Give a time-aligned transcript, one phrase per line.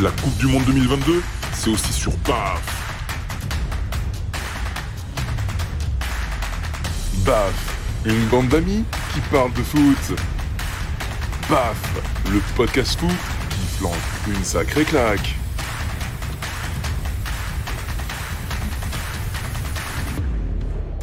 [0.00, 1.22] La Coupe du Monde 2022,
[1.54, 2.62] c'est aussi sur BAF.
[7.26, 10.16] BAF, une bande d'amis qui parle de foot.
[11.50, 12.00] BAF,
[12.30, 13.10] le podcast foot
[13.50, 13.92] qui flanque
[14.28, 15.34] une sacrée claque.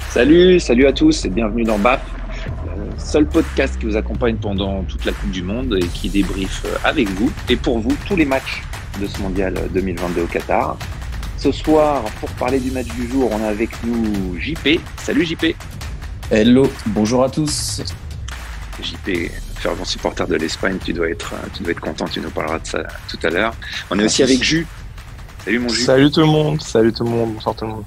[0.10, 2.00] Salut, salut à tous et bienvenue dans BAF,
[2.98, 7.10] seul podcast qui vous accompagne pendant toute la Coupe du Monde et qui débriefe avec
[7.10, 8.62] vous et pour vous tous les matchs
[9.00, 10.78] de ce mondial 2022 au Qatar.
[11.38, 14.80] Ce soir, pour parler du match du jour, on a avec nous JP.
[14.98, 15.56] Salut JP.
[16.32, 17.82] Hello, bonjour à tous.
[18.82, 22.60] JP, fervent supporter de l'Espagne, tu dois être, tu dois être content, tu nous parleras
[22.60, 23.54] de ça tout à l'heure.
[23.92, 24.66] On est aussi avec Jus.
[25.44, 25.84] Salut mon Jus.
[25.84, 27.86] Salut tout le monde, salut tout le monde, bonsoir tout le monde.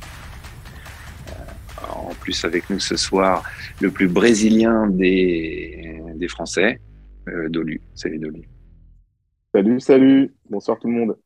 [1.90, 3.42] En plus avec nous ce soir,
[3.80, 6.80] le plus brésilien des, des Français,
[7.28, 7.80] euh, Dolu.
[7.94, 8.42] Salut Dolu.
[9.54, 11.16] Salut, salut, bonsoir tout le monde.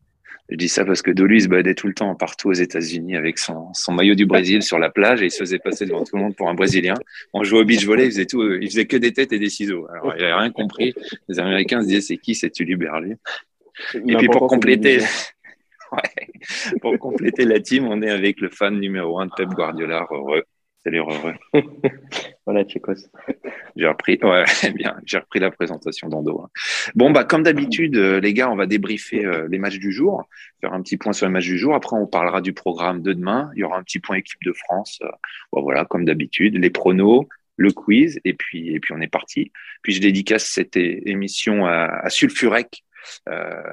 [0.49, 3.39] Je dis ça parce que Dolu se baladait tout le temps partout aux États-Unis avec
[3.39, 6.17] son, son maillot du Brésil sur la plage et il se faisait passer devant tout
[6.17, 6.95] le monde pour un Brésilien.
[7.33, 9.49] On jouait au beach volley, il faisait tout, il faisait que des têtes et des
[9.49, 9.87] ciseaux.
[9.91, 10.95] Alors il n'avait rien compris.
[11.29, 13.17] Les Américains se disaient c'est qui c'est Tully Berlu
[13.95, 14.99] Et puis pour compléter,
[15.93, 20.07] ouais, pour compléter la team, on est avec le fan numéro un de Pep Guardiola,
[20.11, 20.43] heureux.
[20.85, 21.35] Salut heureux.
[22.45, 23.09] Voilà, Tchécos.
[23.77, 26.43] J'ai repris, ouais, bien, j'ai repris la présentation d'Ando.
[26.43, 26.51] hein.
[26.95, 30.29] Bon, bah, comme d'habitude, euh, les gars, on va débriefer euh, les matchs du jour,
[30.61, 31.75] faire un petit point sur les matchs du jour.
[31.75, 33.51] Après, on parlera du programme de demain.
[33.55, 34.99] Il y aura un petit point équipe de France.
[35.03, 35.09] Euh,
[35.53, 37.27] bon, voilà, comme d'habitude, les pronos,
[37.57, 39.53] le quiz, et puis, et puis on est parti.
[39.83, 42.83] Puis je dédicace cette émission à, à Sulfurec,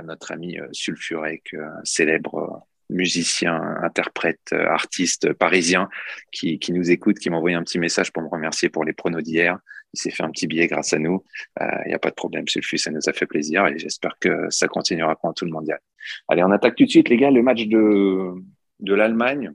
[0.03, 5.89] notre ami Sulfurec, célèbre euh, musicien, interprète, euh, artiste parisien
[6.31, 8.93] qui, qui nous écoute, qui m'a envoyé un petit message pour me remercier pour les
[8.93, 9.57] pronos d'hier.
[9.93, 11.23] Il s'est fait un petit billet grâce à nous.
[11.59, 14.47] Il n'y a pas de problème, Sulfus, ça nous a fait plaisir et j'espère que
[14.49, 15.79] ça continuera pendant tout le mondial.
[16.27, 18.33] Allez, on attaque tout de suite, les gars, le match de,
[18.79, 19.51] de l'Allemagne.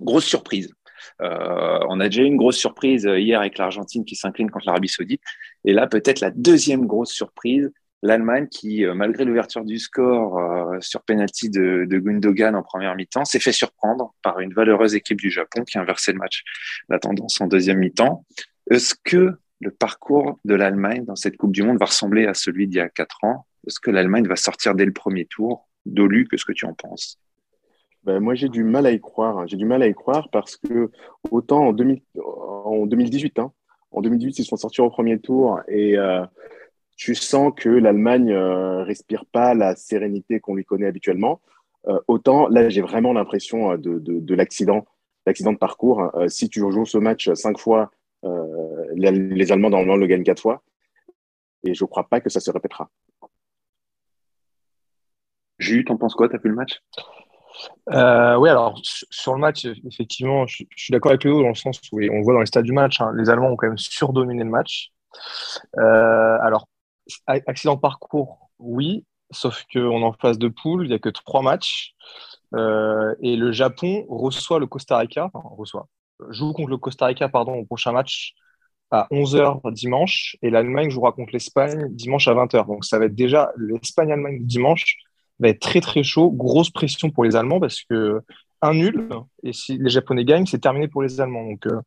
[0.00, 0.72] Grosse surprise.
[1.20, 4.88] Euh, on a déjà eu une grosse surprise hier avec l'Argentine qui s'incline contre l'Arabie
[4.88, 5.22] Saoudite.
[5.64, 7.70] Et là, peut-être la deuxième grosse surprise,
[8.02, 12.94] l'Allemagne qui, euh, malgré l'ouverture du score euh, sur penalty de, de Gundogan en première
[12.96, 16.42] mi-temps, s'est fait surprendre par une valeureuse équipe du Japon qui a inversé le match,
[16.88, 18.24] la tendance en deuxième mi-temps.
[18.70, 22.66] Est-ce que le parcours de l'Allemagne dans cette Coupe du Monde va ressembler à celui
[22.66, 23.46] d'il y a quatre ans?
[23.66, 25.68] Est-ce que l'Allemagne va sortir dès le premier tour?
[25.86, 27.18] Dolu, qu'est-ce que tu en penses?
[28.04, 29.38] Ben, moi, j'ai du mal à y croire.
[29.38, 29.44] hein.
[29.46, 30.90] J'ai du mal à y croire parce que
[31.30, 33.52] autant en, 2000 en 2018, hein,
[33.92, 36.24] en 2018, ils sont sortis au premier tour et euh,
[36.96, 41.40] tu sens que l'Allemagne euh, respire pas la sérénité qu'on lui connaît habituellement.
[41.88, 44.86] Euh, autant là, j'ai vraiment l'impression euh, de, de, de l'accident,
[45.26, 46.10] l'accident de parcours.
[46.14, 47.90] Euh, si tu joues ce match cinq fois,
[48.24, 50.62] euh, les, les Allemands normalement le gagnent quatre fois.
[51.64, 52.90] Et je crois pas que ça se répétera.
[55.58, 56.28] Jus, t'en penses quoi?
[56.28, 56.80] T'as vu le match?
[57.90, 61.54] Euh, oui, alors sur le match, effectivement, je, je suis d'accord avec Léo dans le
[61.54, 63.78] sens où on voit dans les stades du match, hein, les Allemands ont quand même
[63.78, 64.90] surdominé le match.
[65.78, 66.66] Euh, alors,
[67.26, 71.08] accident de parcours, oui, sauf qu'on est en phase de poule, il n'y a que
[71.08, 71.94] trois matchs.
[72.54, 75.88] Euh, et le Japon reçoit le Costa Rica, reçoit,
[76.28, 78.34] joue contre le Costa Rica pardon, au prochain match
[78.90, 82.66] à 11h dimanche, et l'Allemagne jouera contre l'Espagne dimanche à 20h.
[82.66, 84.98] Donc ça va être déjà l'Espagne-Allemagne dimanche
[85.38, 88.20] va être très très chaud, grosse pression pour les Allemands parce que
[88.60, 89.08] un nul,
[89.42, 91.48] et si les Japonais gagnent, c'est terminé pour les Allemands.
[91.66, 91.80] Euh,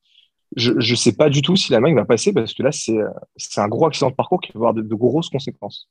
[0.56, 3.10] je ne sais pas du tout si l'Allemagne va passer parce que là, c'est euh,
[3.58, 5.90] un gros accident de parcours qui va avoir de, de grosses conséquences.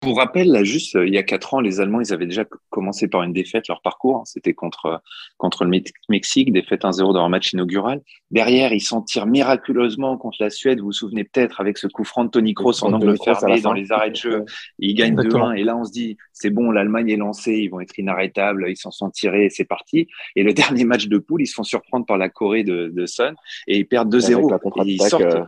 [0.00, 2.46] Pour rappel, là, juste euh, il y a quatre ans, les Allemands, ils avaient déjà
[2.70, 4.16] commencé par une défaite, leur parcours.
[4.16, 4.22] hein.
[4.24, 4.96] C'était contre, euh,
[5.36, 8.00] contre le Mex- Mexique, défaite 1-0 dans leur match inaugural.
[8.30, 10.78] Derrière, ils s'en tirent miraculeusement contre la Suède.
[10.80, 13.74] Vous vous souvenez peut-être avec ce coup franc de Tony Kroos en angle fermé dans
[13.74, 14.44] les arrêts de jeu.
[14.78, 15.50] Ils gagnent Exactement.
[15.50, 15.52] 2-1.
[15.58, 18.76] Et là, on se dit, c'est bon, l'Allemagne est lancée, ils vont être inarrêtables, ils
[18.78, 20.08] s'en sont tirés, c'est parti.
[20.34, 23.04] Et le dernier match de poule, ils se font surprendre par la Corée de, de
[23.04, 23.34] Son
[23.66, 24.50] et ils perdent 2-0.
[24.50, 25.22] Avec la Et ils sortent.
[25.24, 25.44] euh,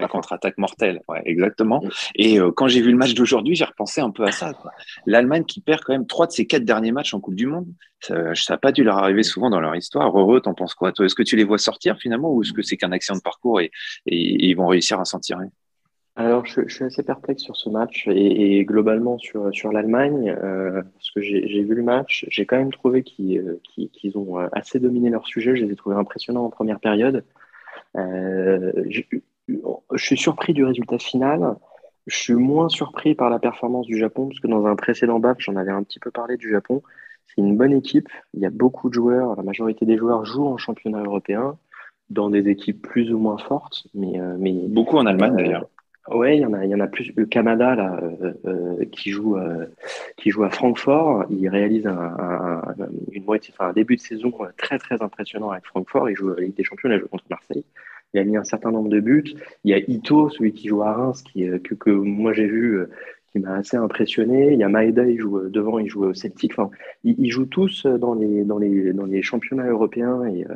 [0.00, 1.82] la contre-attaque mortelle, ouais, exactement.
[2.14, 4.52] Et euh, quand j'ai vu le match d'aujourd'hui, j'ai repensé un peu à ça.
[5.06, 7.66] L'Allemagne qui perd quand même trois de ses quatre derniers matchs en Coupe du Monde,
[8.00, 10.16] ça n'a pas dû leur arriver souvent dans leur histoire.
[10.16, 12.76] Heureux, t'en penses quoi Est-ce que tu les vois sortir finalement ou est-ce que c'est
[12.76, 13.70] qu'un accident de parcours et,
[14.06, 15.46] ils vont réussir à s'en tirer?
[16.18, 21.10] Alors, je, suis assez perplexe sur ce match et, globalement sur, sur l'Allemagne, euh, parce
[21.10, 25.26] que j'ai vu le match, j'ai quand même trouvé qu'ils euh, ont assez dominé leur
[25.26, 25.56] sujet.
[25.56, 27.22] Je les ai trouvés impressionnants en première période.
[29.48, 31.56] Je, suis surpris du résultat final.
[32.06, 35.38] Je suis moins surpris par la performance du Japon, parce que dans un précédent BAF,
[35.40, 36.82] j'en avais un petit peu parlé du Japon.
[37.26, 38.08] C'est une bonne équipe.
[38.34, 39.34] Il y a beaucoup de joueurs.
[39.36, 41.58] La majorité des joueurs jouent en championnat européen,
[42.10, 43.86] dans des équipes plus ou moins fortes.
[43.94, 45.66] Mais, euh, mais Beaucoup en Allemagne euh, d'ailleurs.
[46.08, 47.12] Ouais, il y en a, il y en a plus.
[47.16, 47.98] Le Canada là,
[48.44, 49.36] euh, qui joue,
[50.16, 52.62] qui joue à Francfort, il réalise un,
[53.10, 56.08] une moitié, enfin un début de saison très très impressionnant avec Francfort.
[56.08, 57.64] Il joue la Ligue des Champions, il a joué contre Marseille.
[58.16, 59.34] Il a mis un certain nombre de buts.
[59.64, 62.80] Il y a Ito, celui qui joue à Reims, qui, que, que moi j'ai vu,
[63.30, 64.54] qui m'a assez impressionné.
[64.54, 66.52] Il y a Maeda, il joue devant, il joue au Celtic.
[66.52, 66.70] Enfin,
[67.04, 70.46] ils, jouent tous dans les, dans les, dans les championnats européens et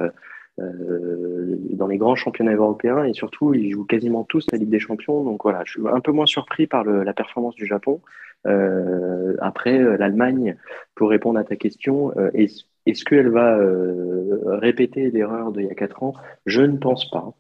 [0.58, 4.78] euh, dans les grands championnats européens et surtout ils jouent quasiment tous la Ligue des
[4.78, 5.22] Champions.
[5.22, 8.00] Donc voilà, je suis un peu moins surpris par la performance du Japon.
[8.46, 10.56] Euh, après, euh, l'Allemagne,
[10.94, 15.70] pour répondre à ta question, euh, est, est-ce qu'elle va euh, répéter l'erreur d'il y
[15.70, 16.14] a 4 ans?
[16.46, 17.34] Je ne pense pas.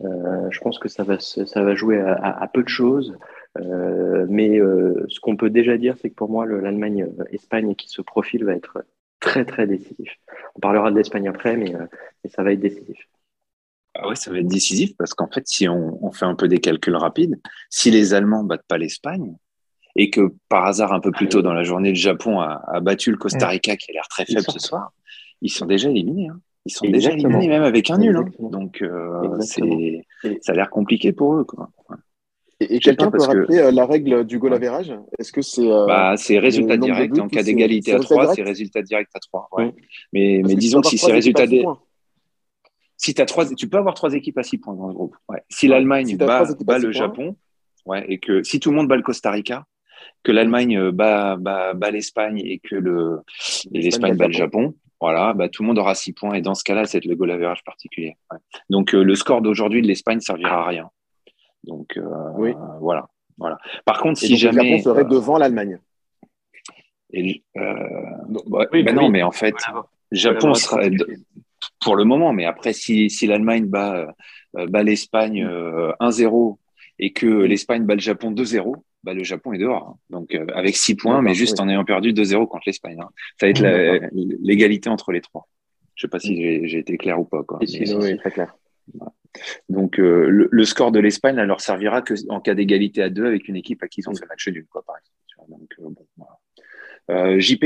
[0.00, 3.16] Je pense que ça va, ça va jouer à, à, à peu de choses.
[4.28, 8.54] mais ce qu'on peut déjà dire, c'est que pour moi, l'Allemagne-Espagne qui se profile va
[8.54, 8.84] être
[9.24, 10.10] très très décisif.
[10.54, 11.86] On parlera de l'Espagne après, mais, euh,
[12.22, 12.98] mais, ça va être décisif.
[13.94, 16.48] Ah ouais, ça va être décisif parce qu'en fait, si on, on, fait un peu
[16.48, 19.36] des calculs rapides, si les Allemands battent pas l'Espagne
[19.96, 22.80] et que par hasard un peu plus tôt dans la journée, le Japon a, a
[22.80, 24.92] battu le Costa Rica qui a l'air très faible ce soir,
[25.40, 26.28] ils sont déjà éliminés.
[26.28, 26.40] Hein.
[26.66, 27.16] Ils sont Exactement.
[27.16, 28.16] déjà éliminés même avec un nul.
[28.16, 28.24] Hein.
[28.38, 30.06] Donc euh, c'est,
[30.40, 31.44] ça a l'air compliqué pour eux.
[31.44, 31.68] Quoi.
[32.60, 33.62] Et, et quelqu'un peut rappeler que...
[33.64, 37.28] euh, la règle du goal average Est-ce que c'est euh, bah, c'est résultat direct en
[37.28, 39.48] cas d'égalité à 3, c'est résultat direct à 3.
[39.52, 39.66] Ouais.
[39.66, 39.72] Mmh.
[40.12, 41.64] Mais, mais disons que si c'est résultat des
[42.96, 45.16] si as trois, tu peux avoir trois équipes à 6 points dans le groupe.
[45.50, 47.36] Si l'Allemagne si bat, bat le Japon,
[47.84, 49.66] ouais, et que si tout le monde bat le Costa Rica,
[50.22, 53.20] que l'Allemagne bat, bat, bat l'Espagne et que le
[53.72, 56.32] l'Espagne bat le Japon, voilà, bah, tout le monde aura 6 points.
[56.32, 58.16] Et dans ce cas-là, c'est le goal average particulier.
[58.32, 58.38] Ouais.
[58.70, 60.88] Donc euh, le score d'aujourd'hui de l'Espagne servira à rien.
[61.62, 62.02] Donc euh,
[62.36, 62.54] oui.
[62.80, 63.06] voilà,
[63.36, 63.58] voilà.
[63.84, 65.78] Par contre, et si donc, jamais le Japon serait devant l'Allemagne.
[67.12, 67.74] Et, euh,
[68.46, 69.86] bah, oui, non, mais en fait, voilà.
[70.10, 70.80] Japon voilà, sera
[71.82, 74.06] pour le moment, mais après, si, si l'Allemagne bat,
[74.56, 76.56] euh, bat l'Espagne 1-0
[76.98, 79.88] et que l'Espagne bat le Japon 2-0, bah, le Japon est dehors.
[79.88, 79.98] Hein.
[80.10, 82.98] Donc, euh, avec 6 points, mais juste en ayant perdu 2-0 contre l'Espagne.
[83.00, 83.10] Hein.
[83.38, 85.48] Ça va être l'égalité entre les trois.
[85.94, 87.42] Je sais pas si j'ai été clair ou pas.
[87.44, 87.58] Quoi.
[87.60, 88.56] Mais, si, oui, très clair.
[88.92, 89.12] Voilà.
[89.68, 93.26] Donc euh, le, le, score de l'Espagne leur servira que en cas d'égalité à deux
[93.26, 95.50] avec une équipe à qui ils ont fait match nul, quoi, par exemple.
[95.50, 96.38] Donc, euh, bon, voilà.
[97.10, 97.64] euh, JP,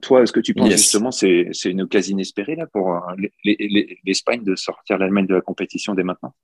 [0.00, 0.80] toi, est-ce que tu penses yes.
[0.80, 3.00] justement c'est c'est une occasion inespérée là pour
[4.04, 6.34] l'Espagne de sortir l'Allemagne de la compétition dès maintenant?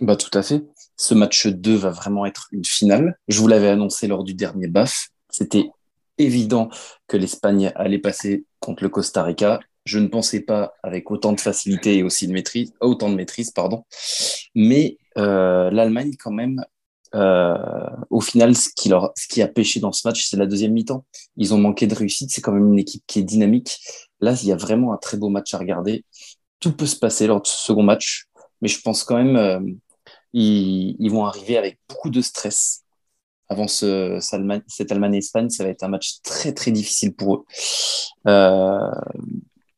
[0.00, 0.64] Bah tout à fait.
[0.96, 3.18] Ce match 2 va vraiment être une finale.
[3.28, 5.08] Je vous l'avais annoncé lors du dernier BAF.
[5.30, 5.66] C'était
[6.18, 6.68] évident
[7.06, 11.40] que l'Espagne allait passer contre le Costa Rica je ne pensais pas avec autant de
[11.40, 13.84] facilité et aussi de maîtrise, autant de maîtrise, pardon.
[14.54, 16.62] Mais euh, l'Allemagne, quand même,
[17.14, 17.56] euh,
[18.10, 20.72] au final, ce qui, leur, ce qui a pêché dans ce match, c'est la deuxième
[20.72, 21.06] mi-temps.
[21.38, 22.30] Ils ont manqué de réussite.
[22.30, 23.78] C'est quand même une équipe qui est dynamique.
[24.20, 26.04] Là, il y a vraiment un très beau match à regarder.
[26.60, 28.26] Tout peut se passer lors de ce second match,
[28.60, 29.60] mais je pense quand même euh,
[30.32, 32.84] ils, vont arriver avec beaucoup de stress
[33.48, 34.18] avant ce,
[34.66, 35.50] cette Allemagne-Espagne.
[35.50, 37.44] Ça va être un match très très difficile pour eux.
[38.26, 38.90] Euh,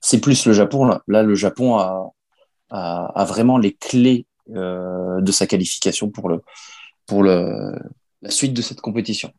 [0.01, 0.99] c'est plus le Japon.
[1.07, 6.31] Là, le Japon a, vraiment les clés euh, de sa qualification pour,
[7.23, 9.33] la suite de cette compétition.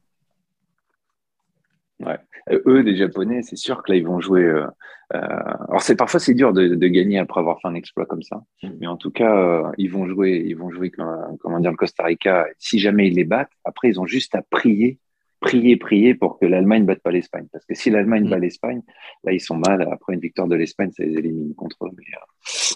[1.99, 2.19] Ouais.
[2.49, 4.43] Euh, eux, des Japonais, c'est sûr que là, ils vont jouer.
[4.43, 4.65] Euh,
[5.13, 5.19] euh...
[5.67, 8.41] alors, c'est parfois c'est dur de, de, gagner après avoir fait un exploit comme ça,
[8.63, 8.69] mm.
[8.79, 11.77] mais en tout cas, euh, ils vont jouer, ils vont jouer comme, comment dire le
[11.77, 12.47] Costa Rica.
[12.57, 14.99] Si jamais ils les battent, après, ils ont juste à prier
[15.41, 17.47] prier, prier pour que l'Allemagne batte pas l'Espagne.
[17.51, 18.29] Parce que si l'Allemagne mmh.
[18.29, 18.81] bat l'Espagne,
[19.23, 19.81] là, ils sont mal.
[19.91, 21.89] Après une victoire de l'Espagne, ça les élimine contre eux.
[21.97, 22.05] Mais,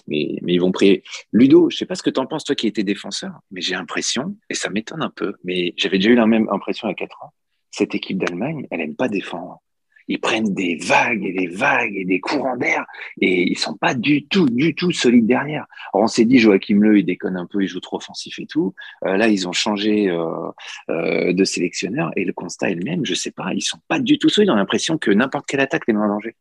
[0.08, 1.02] mais, mais, ils vont prier.
[1.32, 3.74] Ludo, je sais pas ce que tu en penses, toi qui étais défenseur, mais j'ai
[3.74, 7.22] l'impression, et ça m'étonne un peu, mais j'avais déjà eu la même impression a quatre
[7.24, 7.32] ans,
[7.70, 9.60] cette équipe d'Allemagne, elle aime pas défendre
[10.08, 12.86] ils prennent des vagues et des vagues et des courants d'air
[13.20, 15.66] et ils sont pas du tout, du tout solides derrière.
[15.92, 18.46] Alors on s'est dit Joachim Le, il déconne un peu, il joue trop offensif et
[18.46, 18.74] tout.
[19.04, 20.50] Euh, là, ils ont changé euh,
[20.90, 23.04] euh, de sélectionneur et le constat est le même.
[23.04, 24.50] Je sais pas, ils sont pas du tout solides.
[24.50, 26.36] On a l'impression que n'importe quelle attaque les met en danger.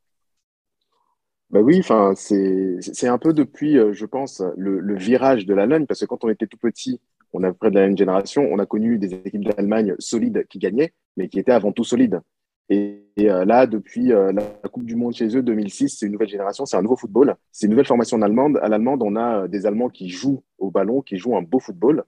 [1.51, 6.05] Bah oui, enfin c'est un peu depuis, je pense, le, virage de l'Allemagne parce que
[6.05, 6.99] quand on était tout petit,
[7.35, 10.59] on a près de la même génération, on a connu des équipes d'Allemagne solides qui
[10.59, 12.21] gagnaient, mais qui étaient avant tout solides.
[12.69, 16.13] Et, et euh, là, depuis euh, la Coupe du Monde chez eux, 2006, c'est une
[16.13, 17.35] nouvelle génération, c'est un nouveau football.
[17.51, 18.57] C'est une nouvelle formation allemande.
[18.61, 21.59] À l'allemande, on a euh, des Allemands qui jouent au ballon, qui jouent un beau
[21.59, 22.03] football.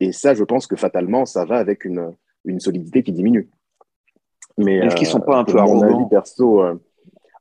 [0.00, 2.10] Et ça, je pense que fatalement, ça va avec une,
[2.44, 3.48] une solidité qui diminue.
[4.58, 6.06] Mais est-ce qu'ils sont pas un peu arrogants?
[6.08, 6.62] perso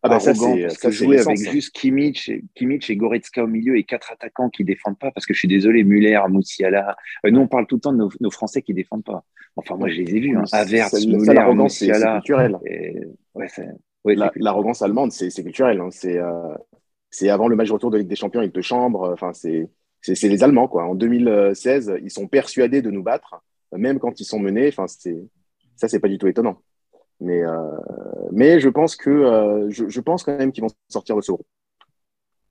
[0.03, 3.77] ah bah ça c'est ça jouer avec juste Kimmich, et, Kimmich et Goretzka au milieu
[3.77, 7.41] et quatre attaquants qui défendent pas parce que je suis désolé Muller, Moussiala, euh, nous
[7.41, 9.24] on parle tout le temps de nos, nos, Français qui défendent pas.
[9.55, 10.43] Enfin moi je les ai vus, hein.
[10.51, 12.00] Averts, Muller, Moussiala.
[12.00, 12.58] C'est culturel.
[12.65, 12.96] Et...
[13.36, 13.48] Ouais,
[14.05, 15.79] ouais, L'arrogance allemande c'est culturel.
[15.79, 15.89] Hein.
[15.91, 16.55] C'est euh,
[17.10, 19.12] c'est avant le match retour de Ligue des Champions avec de Chambre.
[19.13, 19.70] Enfin c'est
[20.01, 20.86] c'est les Allemands quoi.
[20.86, 23.43] En 2016 ils sont persuadés de nous battre
[23.77, 24.67] même quand ils sont menés.
[24.67, 26.62] Enfin, ça, c'est pas du tout étonnant.
[27.21, 27.43] Mais,
[28.31, 31.45] mais je pense que je, je, pense quand même qu'ils vont sortir de ce groupe.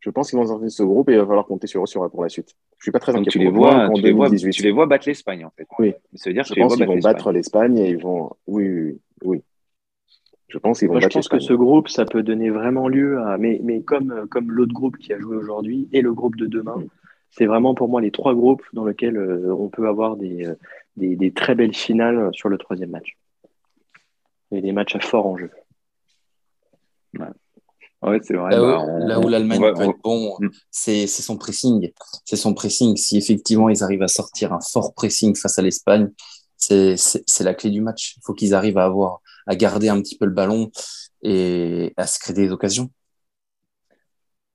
[0.01, 1.87] Je pense qu'ils vont sortir de ce groupe et il va falloir compter sur eux
[1.87, 2.55] sur, pour la suite.
[2.79, 3.31] Je suis pas très inquiet.
[3.31, 5.67] Tu les, vois, tu, les vois, tu les vois battre l'Espagne en fait.
[5.79, 5.93] Oui.
[6.15, 8.31] Ça veut dire je pense qu'ils vont battre l'Espagne et ils vont.
[8.47, 9.43] Oui, oui, oui.
[10.49, 13.21] Je pense qu'ils vont Moi, Je pense que ce groupe, ça peut donner vraiment lieu
[13.21, 13.37] à.
[13.37, 16.77] Mais, mais comme, comme l'autre groupe qui a joué aujourd'hui et le groupe de demain,
[16.79, 16.89] mm.
[17.31, 20.55] c'est vraiment pour moi les trois groupes dans lesquels euh, on peut avoir des, euh,
[20.97, 23.19] des, des, très belles finales sur le troisième match.
[24.53, 25.51] Et des matchs à fort enjeu.
[27.19, 27.27] Ouais.
[28.03, 28.51] Ouais, c'est vrai.
[28.51, 30.49] Là où, bah, où l'Allemagne peut être bon, mm.
[30.71, 31.91] c'est son pressing.
[32.25, 32.97] C'est son pressing.
[32.97, 36.11] Si effectivement ils arrivent à sortir un fort pressing face à l'Espagne,
[36.57, 36.97] c'est
[37.41, 38.17] la clé du match.
[38.17, 40.71] Il faut qu'ils arrivent à avoir, à garder un petit peu le ballon
[41.23, 42.91] et à se créer des occasions.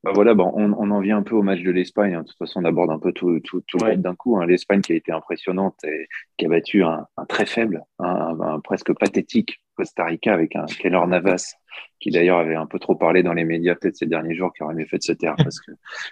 [0.03, 2.13] Bah voilà, bon, on, on, en vient un peu au match de l'Espagne.
[2.13, 2.21] Hein.
[2.21, 4.37] De toute façon, on aborde un peu tout, tout, tout le d'un coup.
[4.37, 4.45] Hein.
[4.45, 8.59] L'Espagne qui a été impressionnante et qui a battu un, un très faible, un, un,
[8.59, 11.55] presque pathétique Costa Rica avec un Keller Navas,
[11.99, 14.63] qui d'ailleurs avait un peu trop parlé dans les médias peut-être ces derniers jours, qui
[14.63, 15.71] aurait mieux fait de se taire parce que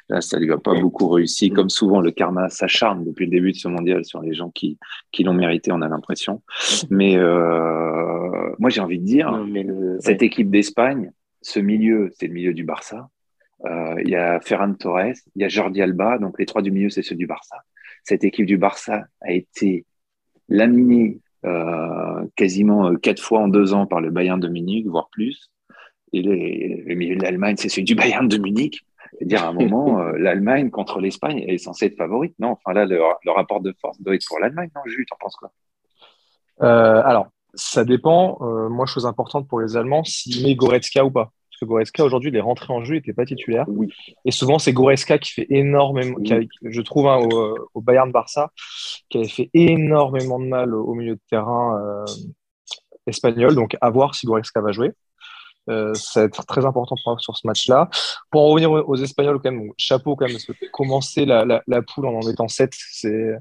[0.09, 1.49] là, ça lui a pas beaucoup réussi.
[1.49, 4.77] Comme souvent, le karma s'acharne depuis le début de ce mondial sur les gens qui,
[5.11, 6.41] qui l'ont mérité, on a l'impression.
[6.89, 9.65] Mais euh, moi, j'ai envie de dire, mais
[9.99, 13.09] cette équipe d'Espagne, ce milieu, c'est le milieu du Barça.
[13.65, 16.71] Euh, il y a Ferran Torres, il y a Jordi Alba, donc les trois du
[16.71, 17.57] milieu, c'est ceux du Barça.
[18.03, 19.85] Cette équipe du Barça a été
[20.49, 21.19] laminée
[22.35, 25.51] quasiment euh, quatre fois en deux ans par le Bayern de Munich, voire plus.
[26.11, 28.81] Et les, le milieu de l'Allemagne, c'est celui du Bayern de Munich.
[29.17, 32.35] C'est-à-dire, à un moment, l'Allemagne contre l'Espagne est censée être favorite.
[32.39, 34.69] Non, enfin là, le, le rapport de force doit être pour l'Allemagne.
[34.75, 35.51] Non, Jules, t'en penses quoi?
[36.59, 38.37] Alors, ça dépend.
[38.69, 41.31] moi, chose importante pour les Allemands, s'il met Goretzka ou pas.
[41.63, 43.65] Goretzka, aujourd'hui, il est rentré en jeu, il n'était pas titulaire.
[43.67, 43.89] Oui.
[44.25, 46.17] Et souvent, c'est Goretzka qui fait énormément,
[46.63, 47.19] je trouve, hein,
[47.73, 48.51] au, Bayern Barça,
[49.09, 52.05] qui avait fait énormément de mal au, milieu de terrain euh,
[53.07, 53.55] espagnol.
[53.55, 54.91] Donc, à voir si Goretzka va jouer.
[55.69, 57.89] Euh, ça va être très important pour sur ce match-là.
[58.31, 61.81] Pour en revenir aux, Espagnols, quand même, chapeau quand même, parce que commencer la, la,
[61.81, 63.37] poule en en mettant 7, c'est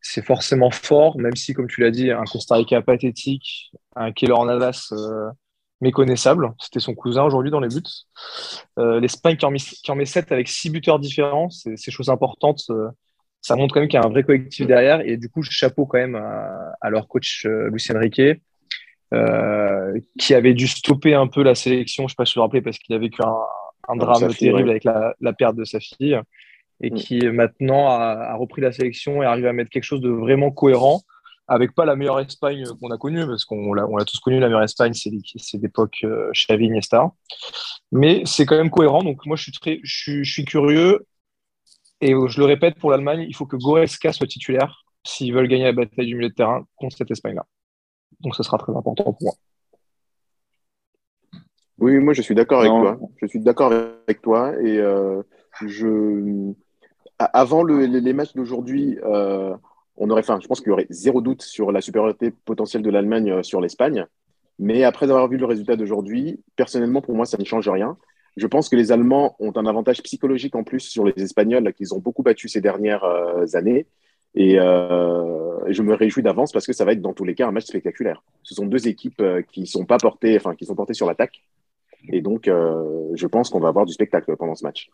[0.00, 4.44] c'est forcément fort, même si, comme tu l'as dit, un Costa Rica pathétique, un Keller
[4.46, 5.30] Navas euh,
[5.80, 6.52] méconnaissable.
[6.60, 7.82] C'était son cousin aujourd'hui dans les buts.
[8.78, 9.46] Euh, L'Espagne qui,
[9.82, 12.62] qui, en met 7 avec 6 buteurs différents, c'est chose importante.
[12.70, 12.88] Euh,
[13.40, 15.00] ça montre quand même qu'il y a un vrai collectif derrière.
[15.06, 18.40] Et du coup, chapeau quand même à, leur coach euh, Lucien Riquet,
[20.18, 22.46] qui avait dû stopper un peu la sélection, je ne sais pas si vous vous
[22.46, 23.36] rappelez, parce qu'il a vécu un,
[23.88, 26.20] un drame terrible avec la, la, perte de sa fille,
[26.82, 26.94] et mm.
[26.94, 30.50] qui maintenant a, a, repris la sélection et arrive à mettre quelque chose de vraiment
[30.50, 31.00] cohérent
[31.48, 34.38] avec pas la meilleure Espagne qu'on a connue, parce qu'on l'a, on l'a tous connu,
[34.38, 37.10] la meilleure Espagne, c'est, c'est d'époque euh, Xavi Iniesta.
[37.90, 41.06] Mais c'est quand même cohérent, donc moi je suis, très, je, suis, curieux,
[42.02, 45.64] et je le répète, pour l'Allemagne, il faut que Goretzka soit titulaire s'ils veulent gagner
[45.64, 47.46] la bataille du milieu de terrain contre cette Espagne-là.
[48.20, 49.32] Donc ce sera très important pour moi.
[51.78, 52.98] Oui, moi je suis d'accord avec toi.
[53.22, 55.22] Je suis d'accord avec toi, et euh,
[55.64, 56.52] je...
[57.18, 59.56] Avant le, les matchs d'aujourd'hui, euh,
[59.98, 62.90] on aurait, enfin, je pense qu'il y aurait zéro doute sur la supériorité potentielle de
[62.90, 64.06] l'Allemagne euh, sur l'Espagne.
[64.58, 67.96] Mais après avoir vu le résultat d'aujourd'hui, personnellement, pour moi, ça ne change rien.
[68.36, 71.94] Je pense que les Allemands ont un avantage psychologique en plus sur les Espagnols qu'ils
[71.94, 73.86] ont beaucoup battus ces dernières euh, années.
[74.34, 77.48] Et euh, je me réjouis d'avance parce que ça va être dans tous les cas
[77.48, 78.22] un match spectaculaire.
[78.42, 81.42] Ce sont deux équipes qui sont pas portées, enfin qui sont portées sur l'attaque.
[82.12, 84.90] Et donc, je pense qu'on va avoir du spectacle pendant ce match.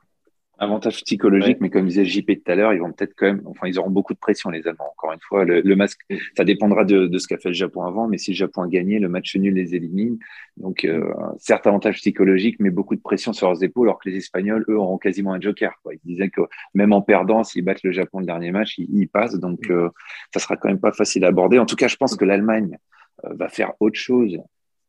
[0.58, 3.66] Avantage psychologique, mais comme disait JP tout à l'heure, ils vont peut-être quand même, enfin,
[3.66, 4.90] ils auront beaucoup de pression, les Allemands.
[4.92, 6.00] Encore une fois, le, masque,
[6.36, 8.68] ça dépendra de, de ce qu'a fait le Japon avant, mais si le Japon a
[8.68, 10.18] gagné, le match nul les élimine.
[10.56, 14.16] Donc, euh, certes, avantage psychologique, mais beaucoup de pression sur leurs épaules, alors que les
[14.16, 15.72] Espagnols, eux, auront quasiment un joker.
[15.82, 15.94] Quoi.
[15.94, 16.42] Ils disaient que
[16.72, 19.38] même en perdant, s'ils battent le Japon le dernier match, ils, ils passent.
[19.40, 19.90] Donc, euh,
[20.32, 21.58] ça sera quand même pas facile à aborder.
[21.58, 22.78] En tout cas, je pense que l'Allemagne
[23.24, 24.38] euh, va faire autre chose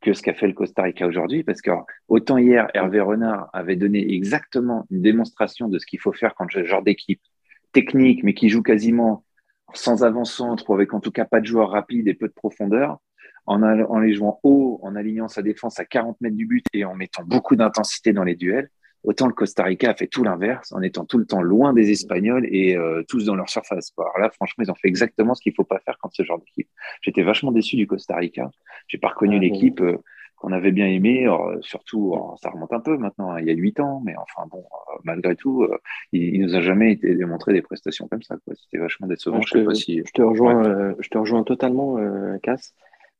[0.05, 1.71] que ce qu'a fait le Costa Rica aujourd'hui, parce que
[2.07, 6.45] autant hier, Hervé Renard avait donné exactement une démonstration de ce qu'il faut faire quand
[6.51, 7.21] ce genre d'équipe
[7.74, 9.25] technique, mais qui joue quasiment
[9.74, 13.00] sans avant-centre, ou avec en tout cas pas de joueurs rapides et peu de profondeur,
[13.47, 16.85] en, en les jouant haut, en alignant sa défense à 40 mètres du but et
[16.85, 18.69] en mettant beaucoup d'intensité dans les duels,
[19.05, 21.91] Autant le Costa Rica a fait tout l'inverse en étant tout le temps loin des
[21.91, 23.93] Espagnols et euh, tous dans leur surface.
[23.97, 26.24] Alors là, franchement, ils ont fait exactement ce qu'il ne faut pas faire quand ce
[26.24, 26.67] genre d'équipe.
[27.01, 28.50] J'étais vachement déçu du Costa Rica.
[28.88, 29.97] J'ai pas reconnu ah, l'équipe euh,
[30.38, 31.27] qu'on avait bien aimée,
[31.62, 34.59] surtout, ça remonte un peu maintenant, hein, il y a huit ans, mais enfin bon,
[34.59, 35.65] euh, malgré tout,
[36.12, 38.35] il, ne nous a jamais été démontré des prestations comme ça.
[38.53, 39.39] C'était vachement décevant.
[39.41, 41.97] je, te, je, te rejoins, je te rejoins totalement,
[42.43, 42.75] Cass.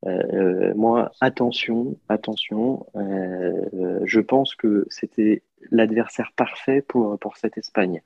[0.06, 5.42] Euh, moi, attention, attention, euh, je pense que c'était
[5.72, 8.02] l'adversaire parfait pour, pour cette Espagne.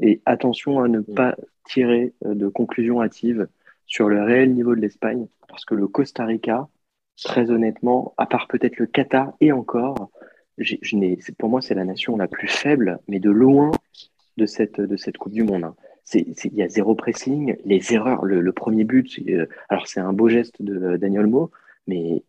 [0.00, 1.14] Et attention à ne mm.
[1.14, 3.48] pas tirer euh, de conclusions hâtives
[3.86, 6.68] sur le réel niveau de l'Espagne, parce que le Costa Rica,
[7.22, 10.10] très honnêtement, à part peut-être le Qatar et encore,
[10.58, 13.72] je pour moi, c'est la nation la plus faible, mais de loin
[14.36, 15.64] de cette, de cette Coupe du Monde.
[15.64, 15.74] Hein.
[16.14, 20.28] Il y a zéro pressing, les erreurs, le, premier but, euh, alors c'est un beau
[20.28, 21.50] geste de Daniel Mo,
[21.86, 22.22] mais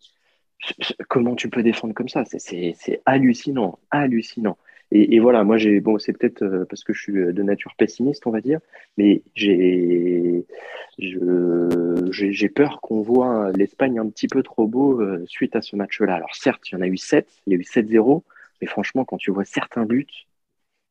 [1.08, 2.24] comment tu peux défendre comme ça?
[2.26, 4.58] C'est hallucinant, hallucinant.
[4.92, 8.28] Et, voilà, moi j'ai bon, c'est peut-être euh, parce que je suis de nature pessimiste,
[8.28, 8.60] on va dire,
[8.98, 10.46] mais j'ai
[10.98, 16.16] j'ai peur qu'on voit l'Espagne un petit peu trop beau euh, suite à ce match-là.
[16.16, 18.24] Alors certes, il y en a eu 7, il y a eu 7-0,
[18.62, 20.08] mais franchement, quand tu vois certains buts,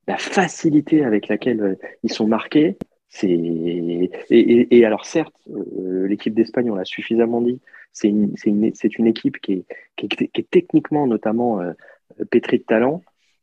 [0.06, 2.76] la facilité avec laquelle euh, ils sont marqués,
[3.08, 7.60] c'est et, alors certes, l'équipe d'Espagne, on l'a suffisamment dit,
[7.94, 9.64] c'est une, une, une, équipe qui est,
[9.96, 11.60] qui est, qui est techniquement notamment
[12.30, 13.02] pétrie de talent,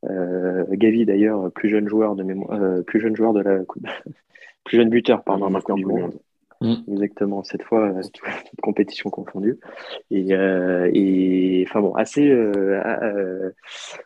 [0.09, 3.59] euh, Gavi d'ailleurs, plus jeune joueur de mémoire, euh, plus jeune joueur de la
[4.63, 6.13] plus jeune buteur pardon, marqueur du monde.
[6.61, 6.75] Mm.
[6.91, 9.59] Exactement, cette fois, euh, toute, compétition confondue.
[10.11, 12.31] Et, et, enfin bon, assez.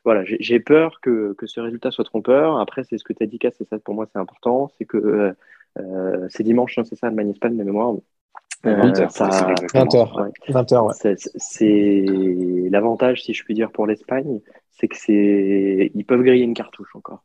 [0.04, 2.60] voilà, j'ai peur que, que, ce résultat soit trompeur.
[2.60, 4.70] Après, c'est ce que tu as dit, Cass, c'est ça pour moi, c'est important.
[4.78, 5.34] C'est que
[6.30, 7.96] c'est dimanche, c'est ça, Allemagne-Espagne de mémoire.
[8.66, 10.32] 20h.
[10.50, 11.32] 20h.
[11.38, 12.06] C'est
[12.70, 14.40] l'avantage, si je puis dire, pour l'Espagne,
[14.72, 17.24] c'est que c'est ils peuvent griller une cartouche encore.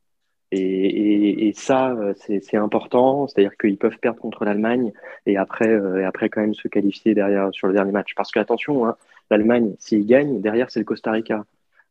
[0.52, 4.92] Et, et, ça, c'est important, c'est-à-dire qu'ils peuvent perdre contre l'Allemagne
[5.26, 8.14] et après, euh, et après quand même se qualifier derrière sur le dernier match.
[8.16, 8.96] Parce que attention, hein,
[9.30, 11.44] l'Allemagne, s'ils gagnent, derrière c'est le Costa Rica.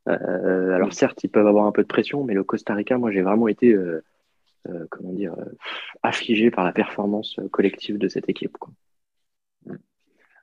[0.10, 3.12] Euh, alors certes, ils peuvent avoir un peu de pression, mais le Costa Rica, moi
[3.12, 4.04] j'ai vraiment été, euh,
[4.90, 5.36] comment dire,
[6.04, 8.58] affligé par la performance collective de cette équipe.
[8.58, 8.74] Quoi.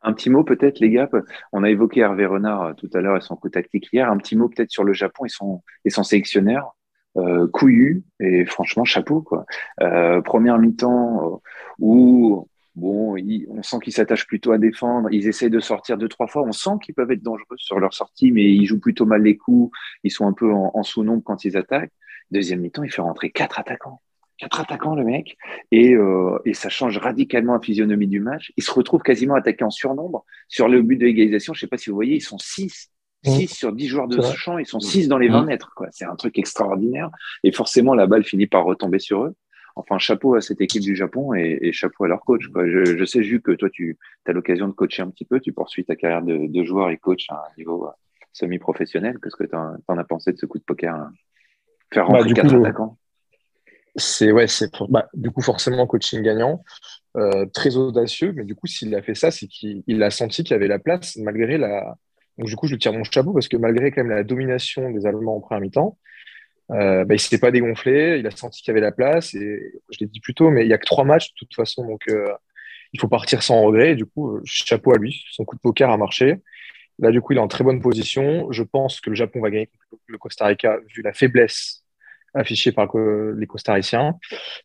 [0.07, 1.11] Un petit mot peut-être, les gars.
[1.53, 4.09] On a évoqué Hervé Renard euh, tout à l'heure et son coup tactique hier.
[4.09, 6.03] Un petit mot peut-être sur le Japon et son, et son.
[7.17, 7.49] Euh,
[8.21, 9.47] et franchement chapeau quoi.
[9.81, 11.41] Euh, première mi-temps
[11.81, 13.17] où bon,
[13.49, 15.09] on sent qu'ils s'attachent plutôt à défendre.
[15.11, 16.43] Ils essaient de sortir deux trois fois.
[16.43, 19.37] On sent qu'ils peuvent être dangereux sur leur sortie, mais ils jouent plutôt mal les
[19.37, 19.77] coups.
[20.05, 21.93] Ils sont un peu en, en sous-nombre quand ils attaquent.
[22.31, 24.01] Deuxième mi-temps, il fait rentrer quatre attaquants
[24.39, 25.37] quatre attaquants, le mec,
[25.71, 28.53] et, euh, et, ça change radicalement la physionomie du match.
[28.57, 30.25] Il se retrouve quasiment attaqué en surnombre.
[30.49, 32.91] Sur le but de l'égalisation, je sais pas si vous voyez, ils sont 6.
[33.25, 33.47] 6 mmh.
[33.49, 35.47] sur 10 joueurs de ce champ, ils sont 6 dans les 20 mmh.
[35.47, 35.73] mètres.
[35.75, 35.89] Quoi.
[35.91, 37.11] C'est un truc extraordinaire.
[37.43, 39.35] Et forcément, la balle finit par retomber sur eux.
[39.75, 42.47] Enfin, chapeau à cette équipe du Japon et, et chapeau à leur coach.
[42.49, 42.69] Quoi.
[42.69, 45.41] Je, je, sais, Jules, que toi, tu as l'occasion de coacher un petit peu.
[45.41, 47.91] Tu poursuis ta carrière de, de joueur et coach à un niveau euh,
[48.33, 49.19] semi-professionnel.
[49.23, 51.13] Qu'est-ce que tu en, as pensé de ce coup de poker hein?
[51.93, 52.97] Faire bah, rentrer quatre attaquants
[53.97, 56.63] c'est ouais, c'est bah, du coup forcément coaching gagnant,
[57.17, 60.53] euh, très audacieux, mais du coup s'il a fait ça, c'est qu'il a senti qu'il
[60.53, 61.97] y avait la place malgré la.
[62.39, 64.91] Donc du coup je lui tire mon chapeau parce que malgré quand même la domination
[64.91, 65.99] des Allemands en première mi-temps,
[66.73, 69.73] euh, bah, il s'est pas dégonflé, il a senti qu'il y avait la place et
[69.91, 71.87] je l'ai dit plus tôt, mais il y a que trois matchs de toute façon,
[71.87, 72.27] donc euh,
[72.93, 73.95] il faut partir sans regret.
[73.95, 76.37] du coup chapeau à lui, son coup de poker a marché.
[76.99, 78.51] Là du coup il est en très bonne position.
[78.53, 79.71] Je pense que le Japon va gagner
[80.07, 81.86] le Costa Rica vu la faiblesse
[82.37, 84.15] affiché par les costariciens.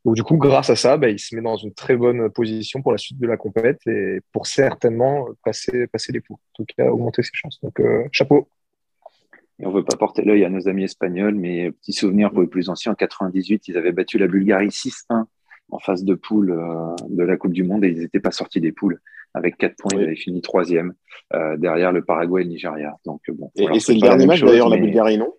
[0.06, 2.82] Donc du coup, grâce à ça, bah, il se met dans une très bonne position
[2.82, 6.38] pour la suite de la compète et pour certainement passer, passer les poules.
[6.38, 7.60] En tout cas, augmenter ses chances.
[7.62, 8.48] Donc euh, chapeau.
[9.60, 12.48] Et on veut pas porter l'œil à nos amis espagnols, mais petit souvenir pour les
[12.48, 15.26] plus anciens, en 98, ils avaient battu la Bulgarie 6-1
[15.70, 18.60] en phase de poule euh, de la Coupe du Monde et ils n'étaient pas sortis
[18.60, 19.00] des poules.
[19.34, 20.94] Avec 4 points, ils avaient fini troisième
[21.34, 22.98] euh, derrière le Paraguay et le Nigeria.
[23.06, 25.34] Donc, bon, et, c'est le dernier match d'ailleurs, la Bulgarie, non?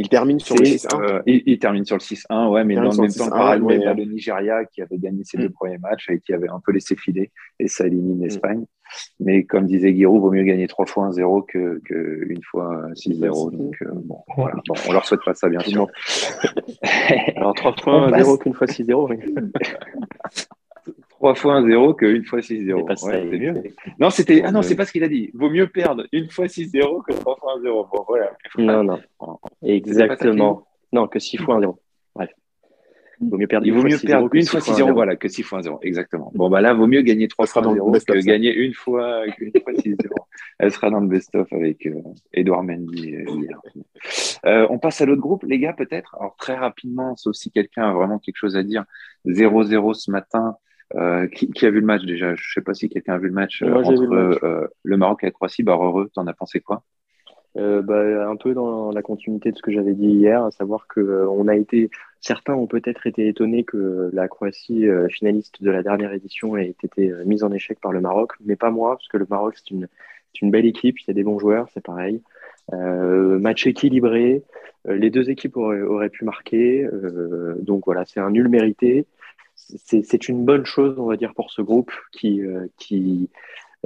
[0.00, 1.02] Il termine sur le 6-1.
[1.02, 3.94] Euh, il, termine sur le 6-1, ouais, mais dans le même temps, Paraguay, ouais.
[3.94, 5.42] le Nigeria qui avait gagné ses mm.
[5.42, 8.22] deux premiers matchs et qui avait un peu laissé filer et ça élimine mm.
[8.22, 8.64] l'Espagne.
[9.20, 13.52] Mais comme disait Giroud, vaut mieux gagner trois fois 1-0 que, que une fois 6-0.
[13.54, 14.54] Donc euh, bon, voilà.
[14.66, 15.86] bon, on leur souhaite pas ça bien sûr.
[17.36, 19.50] Alors trois fois 1-0 qu'une fois 6-0.
[21.20, 22.96] 3 fois 1 0 qu'une fois 6-0.
[22.96, 23.62] c'est mieux.
[23.98, 24.40] Non, c'était.
[24.42, 25.30] Ah non, c'est pas ce qu'il a dit.
[25.34, 27.88] Vaut mieux perdre une fois 6-0 que 3 fois 1 0.
[27.92, 28.32] Bon, voilà.
[28.56, 28.98] Non, non.
[29.62, 30.66] Exactement.
[30.94, 31.78] Non, que 6 fois 1 0.
[32.14, 32.30] Bref.
[33.20, 35.62] Vaut mieux perdre, Il vaut mieux perdre une fois 6-0, voilà, que 6 fois 1
[35.64, 35.78] 0.
[35.82, 36.32] Exactement.
[36.34, 39.74] Bon, bah là, vaut mieux gagner 3 fois 0 que gagner une fois, une fois
[39.74, 39.96] 6-0.
[40.58, 42.00] Elle sera dans le best-of avec euh,
[42.32, 43.60] Edouard Mendy euh, hier.
[44.46, 46.16] Euh, on passe à l'autre groupe, les gars, peut-être?
[46.18, 48.84] Alors, très rapidement, sauf si quelqu'un a vraiment quelque chose à dire.
[49.26, 50.56] 0-0 ce matin.
[50.96, 52.34] Euh, qui, qui, a vu le match déjà?
[52.34, 55.22] Je sais pas si quelqu'un a vu le match euh, entre le, euh, le, Maroc
[55.22, 55.62] et la Croatie.
[55.62, 56.82] Bah, heureux, t'en as pensé quoi?
[57.54, 61.26] Bah, Un peu dans la continuité de ce que j'avais dit hier, à savoir que
[61.28, 66.12] on a été, certains ont peut-être été étonnés que la Croatie, finaliste de la dernière
[66.12, 69.26] édition, ait été mise en échec par le Maroc, mais pas moi, parce que le
[69.28, 69.88] Maroc c'est une,
[70.40, 72.22] une belle équipe, il y a des bons joueurs, c'est pareil.
[72.72, 74.44] match équilibré,
[74.88, 76.88] les deux équipes auraient, auraient pu marquer,
[77.58, 79.06] donc voilà, c'est un nul mérité
[79.84, 82.42] c'est une bonne chose, on va dire, pour ce groupe qui,
[82.76, 83.28] qui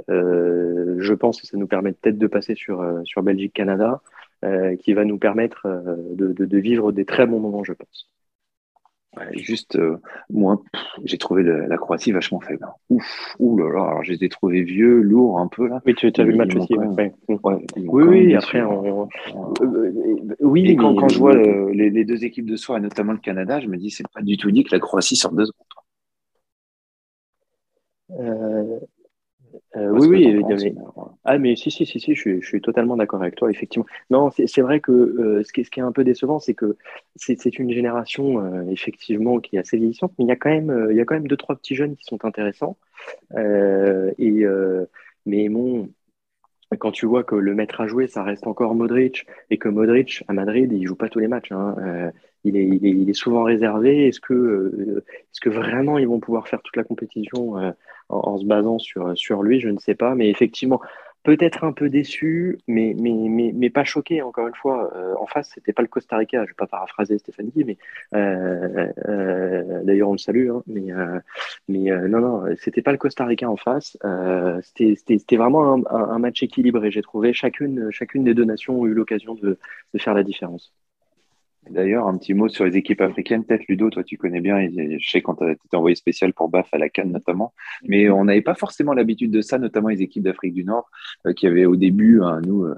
[0.07, 4.01] je pense que ça nous permet peut-être de passer sur, sur Belgique-Canada,
[4.79, 5.67] qui va nous permettre
[6.13, 8.09] de, de, vivre des très bons moments, je pense
[9.33, 9.97] juste, euh,
[10.29, 10.61] moi,
[11.03, 12.63] j'ai trouvé la Croatie vachement faible.
[12.63, 12.73] Hein.
[12.89, 15.81] Ouf, ouh là là, alors je les ai trouvés vieux, lourds un peu là.
[15.85, 16.73] Oui, tu as vu le match aussi.
[16.77, 19.07] oui, oui, après, on...
[19.61, 20.69] Euh, oui.
[20.69, 23.59] Et quand, quand je vois les, les, deux équipes de soir, et notamment le Canada,
[23.59, 25.65] je me dis, c'est pas du tout dit que la Croatie sort deux secondes.
[28.11, 28.79] Euh,
[29.77, 30.75] euh, oui, oui.
[31.23, 33.85] Ah, mais si, si, si, si, je suis, totalement d'accord avec toi, effectivement.
[34.09, 36.77] Non, c'est vrai que euh, ce, qui, ce, qui, est un peu décevant, c'est que
[37.15, 40.87] c'est une génération, euh, effectivement, qui est assez vieillissante, mais il y a quand même,
[40.91, 42.77] il y a quand même deux, trois petits jeunes qui sont intéressants.
[43.37, 44.45] et,
[45.25, 45.89] mais bon,
[46.77, 50.23] quand tu vois que le maître à jouer, ça reste encore Modric, et que Modric,
[50.27, 51.51] à Madrid, il joue pas tous les matchs.
[51.51, 52.11] Hein,
[52.45, 54.07] il, est, souvent réservé.
[54.07, 57.55] Est-ce que, est-ce que vraiment ils vont pouvoir faire toute la compétition
[58.09, 60.15] en, se basant sur, lui, je ne sais pas.
[60.15, 60.81] Mais effectivement,
[61.23, 64.91] peut-être un peu déçu, mais, pas choqué, encore une fois.
[64.95, 67.65] Euh, en face, c'était pas le Costa Rica, je ne vais pas paraphraser Stéphane Guy,
[67.65, 67.77] mais
[68.13, 70.91] euh, euh, d'ailleurs, on le salue, hein, mais,
[71.67, 73.97] mais non, non, c'était pas le Costa Rica en face.
[74.61, 77.33] c'était vraiment un, match équilibré, j'ai trouvé.
[77.33, 79.57] Chacune, chacune des deux nations ont eu l'occasion de
[79.97, 80.73] faire la différence.
[81.69, 83.43] D'ailleurs, un petit mot sur les équipes africaines.
[83.43, 86.67] Peut-être Ludo, toi tu connais bien, je sais quand tu étais envoyé spécial pour BAF
[86.73, 90.23] à la Cannes notamment, mais on n'avait pas forcément l'habitude de ça, notamment les équipes
[90.23, 90.89] d'Afrique du Nord,
[91.25, 92.75] euh, qui avaient au début, hein, nous, euh,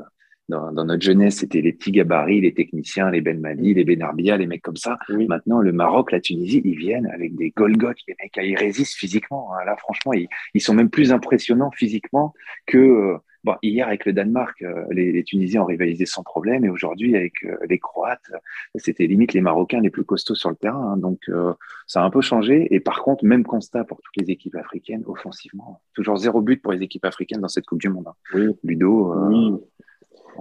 [0.50, 4.48] dans, notre jeunesse, c'était les petits gabarits, les techniciens, les Ben Mali, les Benarbia, les
[4.48, 4.98] mecs comme ça.
[5.10, 9.54] Maintenant, le Maroc, la Tunisie, ils viennent avec des Golgoth, les mecs, ils résistent physiquement.
[9.54, 9.66] Hein.
[9.66, 10.14] Là, franchement,
[10.54, 12.34] ils, sont même plus impressionnants physiquement
[12.66, 12.78] que...
[12.78, 16.66] Euh, Bon, hier, avec le Danemark, euh, les, Tunisiens ont rivalisé sans problème.
[16.66, 18.30] Et aujourd'hui, avec euh, les Croates,
[18.76, 20.94] c'était limite les Marocains les plus costauds sur le terrain.
[20.94, 20.98] Hein.
[20.98, 21.54] donc, euh,
[21.86, 22.68] ça a un peu changé.
[22.72, 25.82] Et par contre, même constat pour toutes les équipes africaines, offensivement.
[25.94, 28.08] Toujours zéro but pour les équipes africaines dans cette Coupe du Monde.
[28.08, 28.16] Hein.
[28.34, 28.48] Oui.
[28.64, 29.14] Ludo.
[29.30, 29.54] Oui.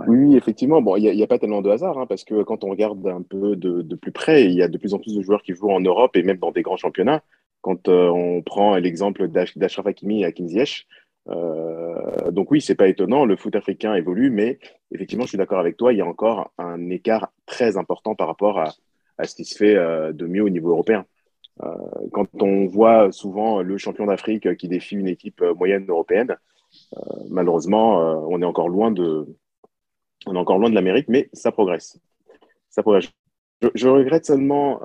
[0.07, 0.83] Oui, effectivement.
[0.83, 3.23] Bon, il n'y a, pas tellement de hasard, hein, parce que quand on regarde un
[3.23, 5.71] peu de, plus près, il y a de plus en plus de joueurs qui jouent
[5.71, 7.23] en Europe et même dans des grands championnats.
[7.63, 10.49] Quand on prend l'exemple d'Ashraf Hakimi et Hakim
[11.29, 14.59] euh, donc oui, c'est pas étonnant, le foot africain évolue, mais
[14.93, 18.29] effectivement, je suis d'accord avec toi, il y a encore un écart très important par
[18.29, 21.05] rapport à, ce qui se fait euh, de mieux au niveau européen.
[21.63, 21.73] Euh,
[22.13, 26.37] quand on voit souvent le champion d'Afrique qui défie une équipe moyenne européenne,
[27.31, 29.27] malheureusement, on est encore loin de,
[30.27, 31.99] on est encore loin de l'Amérique, mais ça progresse.
[32.71, 33.11] Ça progresse.
[33.75, 34.81] Je, regrette seulement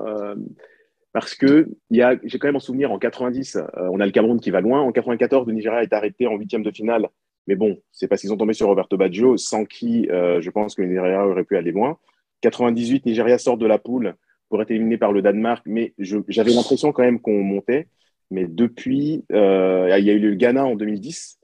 [1.14, 4.50] parce que j'ai quand même en souvenir en 90, euh, on a le Cameroun qui
[4.50, 4.82] va loin.
[4.82, 7.10] En 94, le Nigeria est arrêté en huitième de finale.
[7.48, 10.76] Mais bon, c'est parce qu'ils ont tombé sur Roberto Baggio, sans qui euh, je pense
[10.76, 11.98] que le Nigeria aurait pu aller loin.
[12.42, 14.16] 98, Nigeria sort de la poule
[14.50, 17.88] pour être éliminé par le Danemark, mais j'avais l'impression quand même qu'on montait.
[18.30, 21.40] Mais depuis, euh, il y a eu le Ghana en 2010,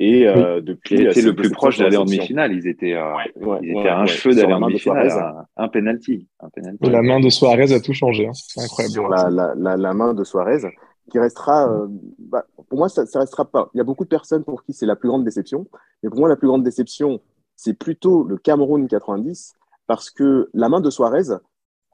[0.00, 2.52] et euh, depuis, ils étaient le plus proche d'aller en demi-finale.
[2.52, 3.14] Ils étaient, euh,
[3.60, 5.10] ils étaient à un cheveu d'aller en demi-finale.
[5.56, 6.28] Un penalty.
[6.38, 6.88] Un penalty.
[6.88, 8.28] La main de Suarez a tout changé.
[8.28, 8.32] Hein.
[8.32, 8.92] C'est incroyable.
[8.92, 10.68] Sur la, la, la, main de Suarez,
[11.10, 11.68] qui restera.
[11.68, 11.88] Euh,
[12.20, 13.70] bah, pour moi, ça, ça restera pas.
[13.74, 15.66] Il y a beaucoup de personnes pour qui c'est la plus grande déception.
[16.04, 17.20] Mais pour moi, la plus grande déception,
[17.56, 19.54] c'est plutôt le Cameroun 90,
[19.88, 21.40] parce que la main de Suarez,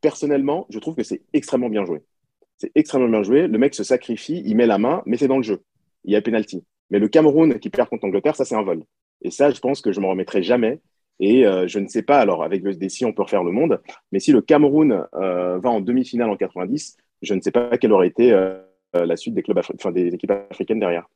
[0.02, 2.02] personnellement, je trouve que c'est extrêmement bien joué.
[2.58, 3.48] C'est extrêmement bien joué.
[3.48, 5.62] Le mec se sacrifie, il met la main, mais c'est dans le jeu.
[6.04, 6.66] Il y a penalty.
[6.90, 8.82] Mais le Cameroun qui perd contre l'Angleterre, ça, c'est un vol.
[9.22, 10.80] Et ça, je pense que je ne m'en remettrai jamais.
[11.20, 13.80] Et euh, je ne sais pas, alors avec le si on peut refaire le monde,
[14.10, 17.92] mais si le Cameroun euh, va en demi-finale en 90, je ne sais pas quelle
[17.92, 18.60] aurait été euh,
[18.92, 21.08] la suite des, clubs enfin, des équipes africaines derrière.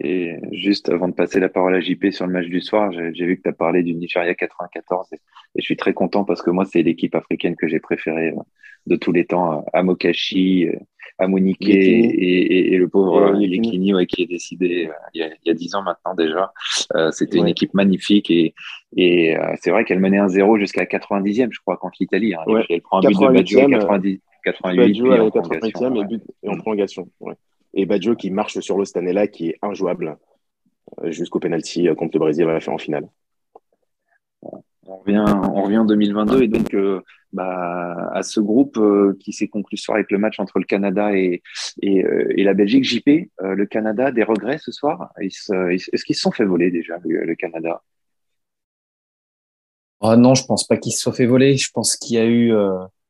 [0.00, 3.26] Et juste avant de passer la parole à JP sur le match du soir, j'ai
[3.26, 5.18] vu que tu as parlé du Nigeria 94 et,
[5.54, 8.32] je suis très content parce que moi, c'est l'équipe africaine que j'ai préférée
[8.86, 9.64] de tous les temps.
[9.74, 10.66] Amokashi,
[11.22, 15.74] Amonike et, et, le pauvre Yekini ouais, qui est décidé euh, il, y a, 10
[15.74, 16.52] ans maintenant déjà.
[16.94, 18.54] Euh, c'était une équipe magnifique et,
[18.96, 22.34] et euh, c'est vrai qu'elle menait un 0 jusqu'à 90e, je crois, contre l'Italie.
[22.34, 22.42] Hein.
[22.68, 26.48] Elle prend un but de Baggio à 90, 88 et, en 88e et, but, et
[26.48, 27.08] en prolongation.
[27.74, 30.16] Et Baggio qui marche sur le Stanella qui est injouable
[31.04, 33.08] jusqu'au penalty contre le Brésil à la fin en finale
[34.86, 37.00] on revient, en 2022 et donc euh,
[37.32, 40.64] bah, à ce groupe euh, qui s'est conclu ce soir avec le match entre le
[40.64, 41.42] Canada et,
[41.84, 42.84] euh, la Belgique.
[42.84, 45.12] JP, le Canada, des regrets ce soir?
[45.20, 47.82] Est-ce qu'ils se sont fait voler déjà, le, Canada?
[50.00, 51.56] Ah Non, je pense pas qu'ils se soient fait voler.
[51.56, 52.52] Je pense qu'il y a eu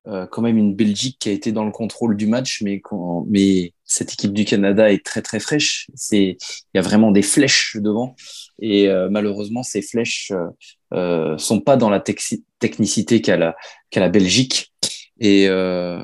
[0.04, 4.34] quand même une Belgique qui a été dans le contrôle du match, mais cette équipe
[4.34, 5.88] du Canada est très très fraîche.
[6.12, 6.36] Il
[6.74, 8.14] y a vraiment des flèches devant.
[8.58, 10.32] Et malheureusement, ces flèches
[10.92, 13.56] euh, sont pas dans la technicité qu'a la,
[13.94, 14.72] la Belgique.
[15.20, 16.02] Et, euh,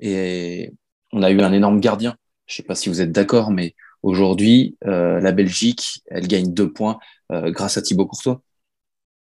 [0.00, 0.72] et
[1.12, 2.16] on a eu un énorme gardien.
[2.46, 6.52] Je ne sais pas si vous êtes d'accord, mais aujourd'hui, euh, la Belgique, elle gagne
[6.52, 6.98] deux points
[7.32, 8.40] euh, grâce à Thibaut Courtois.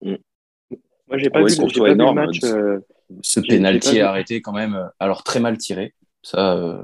[0.02, 2.38] Moi, j'ai pas, Ouais, vu, Courtois j'ai pas vu le énorme, match.
[2.44, 2.80] euh,
[3.22, 5.94] Ce pénalty arrêté quand même, alors très mal tiré.
[6.22, 6.82] Ça, euh,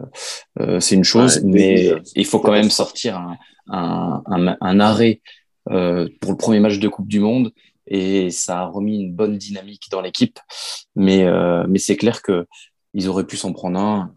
[0.61, 4.81] euh, c'est une chose, Ouais, mais il faut quand même sortir un, un, un, un
[4.81, 5.23] arrêt
[5.69, 7.53] euh, pour le premier match de Coupe du Monde
[7.87, 10.39] et ça a remis une bonne dynamique dans l'équipe.
[10.97, 12.47] Mais, euh, mais c'est clair que
[12.95, 14.15] ils auraient pu s'en prendre un.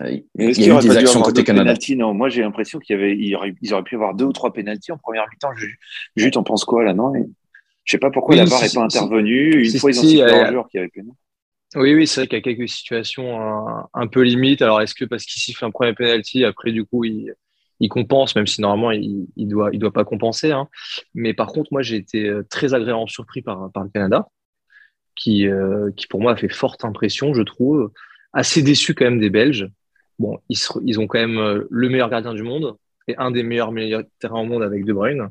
[0.00, 1.74] Euh, Il y a eu des actions côté Canada.
[1.96, 4.32] Non, moi j'ai l'impression qu'il y avait, ils auraient, ils auraient pu avoir deux ou
[4.32, 5.54] trois pénaltys en première mi-temps.
[5.56, 5.78] Ju-
[6.16, 6.94] Jut, t'en penses quoi là?
[6.94, 7.26] Non, mais
[7.84, 9.64] je sais pas pourquoi Oui, la VAR si, n'est pas intervenue.
[9.64, 11.12] Une fois ils ont euh, un joueur qui avait pénal.
[11.74, 14.60] Oui, oui, c'est vrai qu'il y a quelques situations un, un peu limites.
[14.60, 17.34] Alors, est-ce que parce qu'il siffle un premier penalty, après, du coup, il,
[17.82, 20.52] il compense, même si normalement, il, il doit, il doit pas compenser.
[20.52, 20.68] Hein.
[21.14, 24.28] Mais par contre, moi, j'ai été euh, très agréablement surpris par, par le Canada,
[25.16, 27.90] qui, euh, qui pour moi a fait forte impression, je trouve.
[28.32, 29.68] Assez déçu quand même des Belges.
[30.18, 32.76] Bon, ils, se- ils ont quand même euh, le meilleur gardien du monde
[33.08, 35.28] et un des meilleurs meilleurs terrains au monde avec De Bruyne,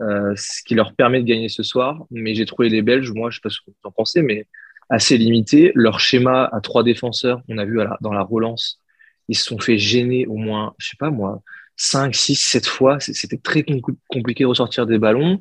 [0.00, 2.04] ce qui leur permet de gagner ce soir.
[2.10, 4.48] Mais j'ai trouvé les Belges, moi, je sais pas ce que vous en pensez, mais
[4.88, 5.72] assez limité.
[5.74, 8.80] Leur schéma à trois défenseurs, on a vu dans la relance,
[9.28, 11.42] ils se sont fait gêner au moins, je sais pas moi,
[11.76, 12.98] 5, 6, 7 fois.
[13.00, 15.40] C'était très com- compliqué de ressortir des ballons.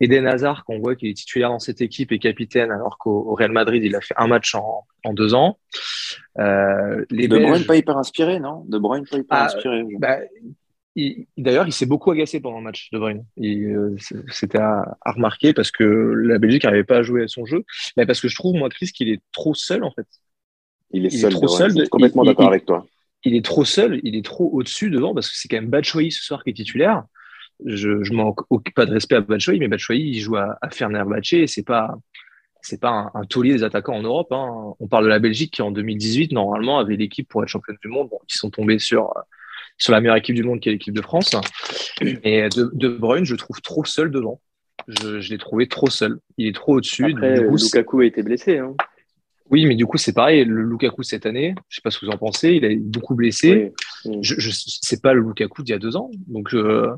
[0.00, 3.34] Eden Hazard, qu'on voit qu'il est titulaire dans cette équipe et capitaine, alors qu'au au
[3.34, 5.58] Real Madrid, il a fait un match en, en deux ans.
[6.38, 8.64] Euh, les De Bruyne Belges- pas hyper inspiré, non?
[8.68, 9.84] De Bruyne pas hyper Ah, inspiré.
[9.98, 10.18] bah,
[11.38, 13.24] D'ailleurs, il s'est beaucoup agacé pendant le match de Bruyne.
[13.40, 13.96] Euh,
[14.28, 17.64] C'était à, à remarquer parce que la Belgique n'arrivait pas à jouer à son jeu.
[17.96, 20.06] Mais parce que je trouve, moi, Chris, qu'il est trop seul, en fait.
[20.90, 21.32] Il est Il est seul.
[21.32, 22.84] trop de seul de- complètement d'accord avec toi.
[23.24, 26.10] Il est trop seul, il est trop au-dessus devant parce que c'est quand même Batshuayi
[26.10, 27.04] ce soir qui est titulaire.
[27.66, 28.40] Je, je manque
[28.74, 31.94] pas de respect à Batshuayi, mais Batshuayi, il joue à, à Fenerbahçe et c'est pas,
[32.62, 34.32] c'est pas un, un taulier des attaquants en Europe.
[34.32, 34.74] Hein.
[34.80, 37.88] On parle de la Belgique qui, en 2018, normalement, avait l'équipe pour être championne du
[37.88, 38.08] monde.
[38.10, 39.12] Bon, ils sont tombés sur,
[39.76, 41.36] sur la meilleure équipe du monde qui est l'équipe de France.
[42.00, 44.40] Et de, de Bruyne, je le trouve trop seul devant.
[44.88, 46.18] Je, je l'ai trouvé trop seul.
[46.38, 47.04] Il est trop au-dessus.
[47.12, 48.56] Après, Du coup, c'est- Lukaku a été blessé.
[48.56, 48.74] Hein.
[49.50, 50.44] Oui, mais du coup, c'est pareil.
[50.44, 53.14] Le Lukaku cette année, je sais pas ce que vous en pensez, il a beaucoup
[53.14, 53.72] blessé.
[54.04, 54.18] Oui.
[54.22, 56.10] Je, je c'est pas le Lukaku d'il y a deux ans.
[56.28, 56.90] Donc, euh,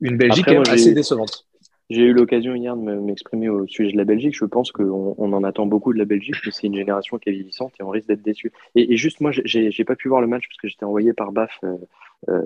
[0.00, 1.46] une Belgique Après, quand même moi, assez décevante.
[1.88, 4.34] J'ai eu l'occasion hier de me- m'exprimer au sujet de la Belgique.
[4.36, 7.28] Je pense qu'on on en attend beaucoup de la Belgique, mais c'est une génération qui
[7.28, 8.52] est vieillissante et on risque d'être déçu.
[8.74, 11.30] Et, et juste, moi, j'ai pas pu voir le match parce que j'étais envoyé par
[11.30, 11.76] BAF euh,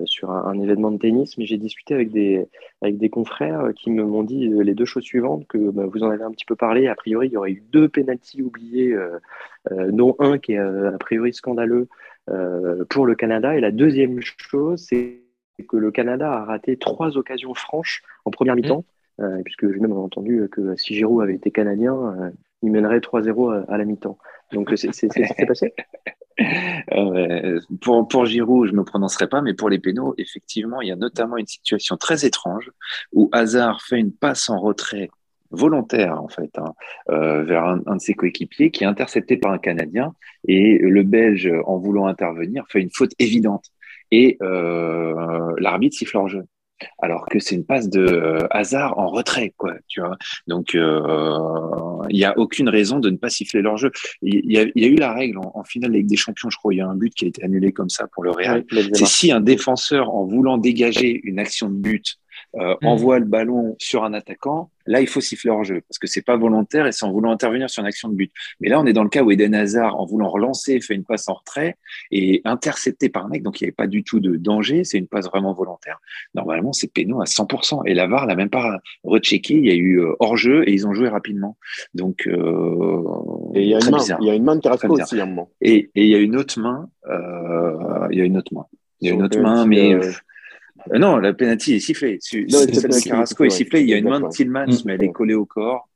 [0.05, 2.47] sur un, un événement de tennis, mais j'ai discuté avec des,
[2.81, 6.03] avec des confrères qui me m'ont dit euh, les deux choses suivantes, que bah, vous
[6.03, 6.87] en avez un petit peu parlé.
[6.87, 9.17] A priori, il y aurait eu deux pénalties oubliés, euh,
[9.71, 11.87] euh, dont un qui est euh, a priori scandaleux
[12.29, 13.55] euh, pour le Canada.
[13.55, 15.21] Et la deuxième chose, c'est
[15.67, 18.85] que le Canada a raté trois occasions franches en première mi-temps.
[19.19, 22.29] Euh, puisque j'ai même entendu que si Giroud avait été canadien, euh,
[22.63, 24.17] il mènerait 3-0 à, à la mi-temps.
[24.51, 25.73] Donc c'est c'est- c'est ce qui s'est passé?
[26.93, 30.91] Euh, pour, pour Giroud, je me prononcerai pas, mais pour les pénaux, effectivement, il y
[30.91, 32.71] a notamment une situation très étrange
[33.13, 35.09] où Hazard fait une passe en retrait
[35.51, 36.73] volontaire en fait hein,
[37.09, 40.13] euh, vers un, un de ses coéquipiers qui est intercepté par un Canadien
[40.47, 43.65] et le Belge en voulant intervenir fait une faute évidente
[44.11, 46.45] et euh, l'arbitre siffle hors jeu
[46.99, 50.17] alors que c'est une passe de euh, hasard en retrait, quoi, tu vois.
[50.47, 51.37] Donc, euh,
[52.09, 53.91] il n'y a aucune raison de ne pas siffler leur jeu.
[54.21, 56.49] Il y, a, il y a eu la règle en, en finale Ligue des Champions,
[56.49, 58.31] je crois, il y a un but qui a été annulé comme ça pour le
[58.31, 58.65] Real.
[58.71, 62.17] Ouais, c'est si un défenseur, en voulant dégager une action de but,
[62.55, 62.87] euh, mmh.
[62.87, 66.21] envoie le ballon sur un attaquant, là, il faut siffler hors jeu parce que c'est
[66.21, 68.31] pas volontaire et c'est en voulant intervenir sur une action de but.
[68.59, 71.03] Mais là, on est dans le cas où Eden Hazard, en voulant relancer, fait une
[71.03, 71.77] passe en retrait
[72.11, 74.97] et intercepté par un mec, donc il n'y avait pas du tout de danger, c'est
[74.97, 75.99] une passe vraiment volontaire.
[76.35, 77.83] Normalement, c'est péno à 100%.
[77.85, 80.73] Et la VAR l'a même pas rechecké, il y a eu euh, hors jeu et
[80.73, 81.57] ils ont joué rapidement.
[81.93, 83.03] Donc, euh,
[83.55, 85.23] et il y a une main, il y a une main de Carrasco aussi à
[85.23, 85.49] un moment.
[85.61, 88.65] Et, et il y a une autre main, euh, il y a une autre main.
[88.99, 89.95] Il y a une autre main, mais.
[90.93, 90.97] Euh...
[90.97, 92.17] Non, la penalty est sifflée.
[92.21, 93.81] Celle de Carrasco est sifflée.
[93.81, 94.81] Il y a une main de Tillmans, mmh.
[94.85, 95.87] mais elle est collée au corps.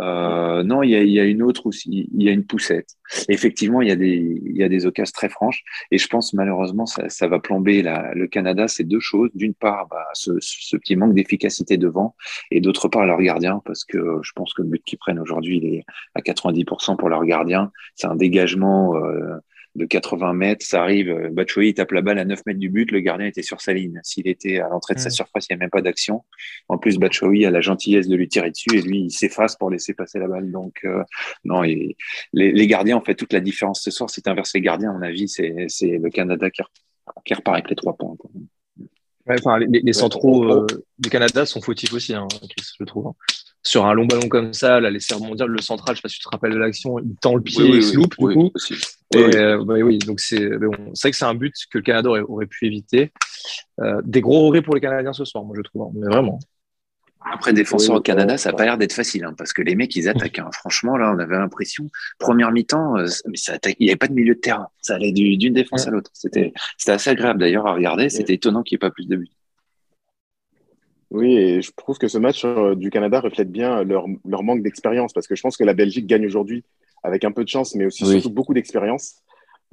[0.00, 2.08] Euh, non, il y, a, il y, a, une autre aussi.
[2.14, 2.96] Il y a une poussette.
[3.28, 5.62] Et effectivement, il y a des, il y a des occasions très franches.
[5.90, 8.68] Et je pense malheureusement, ça, ça va plomber la, le Canada.
[8.68, 9.30] C'est deux choses.
[9.34, 12.16] D'une part, bah, ce, ce, petit manque d'efficacité devant,
[12.50, 15.58] et d'autre part leur gardien, parce que je pense que le but qu'ils prennent aujourd'hui,
[15.58, 17.70] il est à 90% pour leur gardien.
[17.94, 18.96] C'est un dégagement.
[18.96, 19.36] Euh,
[19.74, 23.00] de 80 mètres, ça arrive, Batshuayi tape la balle à 9 mètres du but, le
[23.00, 24.00] gardien était sur sa ligne.
[24.02, 26.24] S'il était à l'entrée de sa surface, il n'y a même pas d'action.
[26.68, 29.70] En plus, Batshuayi a la gentillesse de lui tirer dessus et lui, il s'efface pour
[29.70, 30.50] laisser passer la balle.
[30.50, 31.02] Donc, euh,
[31.44, 31.96] non, et
[32.32, 34.10] les, les, gardiens ont fait toute la différence ce soir.
[34.10, 36.62] Si tu inverses les gardiens, à mon avis, c'est le Canada qui,
[37.24, 38.14] qui, repart avec les trois points.
[38.18, 38.30] Quoi.
[39.26, 40.66] Ouais, enfin, les, les centraux euh,
[40.98, 43.12] du Canada sont fautifs aussi, hein, Chris, je trouve.
[43.62, 46.18] Sur un long ballon comme ça, la laisser rebondir le central, je sais pas si
[46.18, 48.52] tu te rappelles de l'action, il tend le pied, il se loupe du coup.
[49.14, 52.10] Et, euh, bah oui, donc c'est bon, vrai que c'est un but que le Canada
[52.10, 53.12] aurait, pu éviter.
[53.80, 56.38] Euh, des gros regrets pour les Canadiens ce soir, moi je trouve, hein, mais vraiment.
[57.30, 59.94] Après, défenseur au Canada, ça n'a pas l'air d'être facile, hein, parce que les mecs,
[59.94, 60.40] ils attaquent.
[60.40, 60.50] Hein.
[60.52, 64.08] Franchement, là, on avait l'impression, première mi-temps, euh, mais ça attaque, il n'y avait pas
[64.08, 64.66] de milieu de terrain.
[64.80, 66.10] Ça allait d'une défense à l'autre.
[66.14, 66.52] C'était
[66.86, 68.08] assez agréable d'ailleurs à regarder.
[68.08, 69.30] C'était étonnant qu'il n'y ait pas plus de buts.
[71.12, 74.62] Oui, et je trouve que ce match euh, du Canada reflète bien leur, leur manque
[74.62, 76.64] d'expérience, parce que je pense que la Belgique gagne aujourd'hui
[77.02, 79.16] avec un peu de chance, mais aussi surtout beaucoup d'expérience.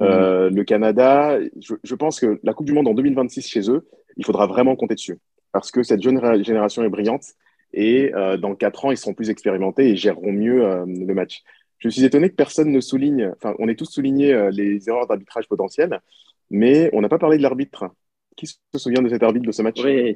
[0.02, 3.88] Euh, le Canada, je, je, pense que la Coupe du Monde en 2026 chez eux,
[4.18, 5.18] il faudra vraiment compter dessus,
[5.54, 7.24] parce que cette jeune génération est brillante,
[7.72, 11.44] et euh, dans quatre ans, ils seront plus expérimentés et géreront mieux le match.
[11.78, 15.48] Je suis étonné que personne ne souligne, enfin, on est tous souligné les erreurs d'arbitrage
[15.48, 16.02] potentielles,
[16.50, 17.86] mais on n'a pas parlé de l'arbitre.
[18.40, 20.16] Qui se souvient de cet arbitre de ce match Oui,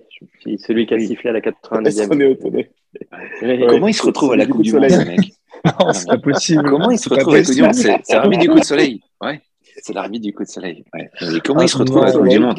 [0.59, 3.67] celui qui a sifflé à la 90e.
[3.67, 5.19] Comment il se retrouve à la Coupe du Monde, ce mec
[5.65, 6.63] Non, c'est pas possible.
[6.63, 9.01] Comment il se retrouve à la Coupe du Monde C'est l'arbitre du coup de soleil.
[9.21, 9.41] Ouais,
[9.75, 10.85] c'est l'arbitre du coup de soleil.
[10.93, 11.09] Ouais.
[11.43, 12.55] comment il se retrouve à la Coupe du Monde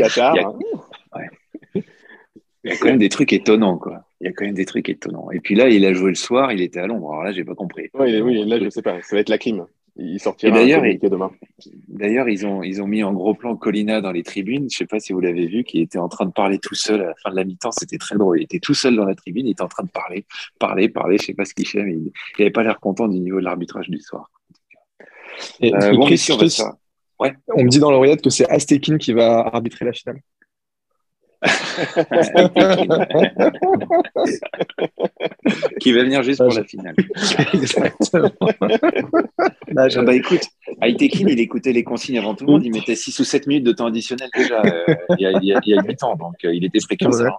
[2.64, 4.05] il y a quand même des trucs étonnants, quoi.
[4.20, 5.31] Il y a quand même des trucs étonnants.
[5.31, 7.11] Et puis là, il a joué le soir, il était à Londres.
[7.11, 7.90] Alors là, j'ai pas compris.
[7.92, 9.03] Oui, oui, là, je sais pas.
[9.03, 9.66] Ça va être la clim.
[9.96, 11.30] Il sortira d'ailleurs, demain.
[11.87, 14.68] D'ailleurs, ils ont, ils ont mis en gros plan Colina dans les tribunes.
[14.68, 17.00] Je sais pas si vous l'avez vu, qui était en train de parler tout seul
[17.02, 17.70] à la fin de la mi-temps.
[17.70, 18.40] C'était très drôle.
[18.40, 19.46] Il était tout seul dans la tribune.
[19.46, 20.26] Il était en train de parler,
[20.59, 21.18] parler, parler.
[21.18, 23.44] Je sais pas ce qu'il fait, mais il n'avait pas l'air content du niveau de
[23.44, 24.30] l'arbitrage du soir.
[25.61, 26.78] Et euh, bon, on, va
[27.20, 27.35] ouais.
[27.54, 30.20] on me dit dans l'oreillette que c'est Astekin qui va arbitrer la finale.
[35.80, 36.94] qui va venir juste pour la finale.
[37.52, 38.30] Exactement.
[39.72, 40.42] bah, écoute,
[40.83, 42.64] Aitekin, il écoutait les consignes avant tout le monde.
[42.64, 45.68] Il mettait 6 ou 7 minutes de temps additionnel déjà euh, il, y a, il,
[45.68, 46.16] y a, 8 ans.
[46.16, 47.38] Donc, euh, il était précurseur.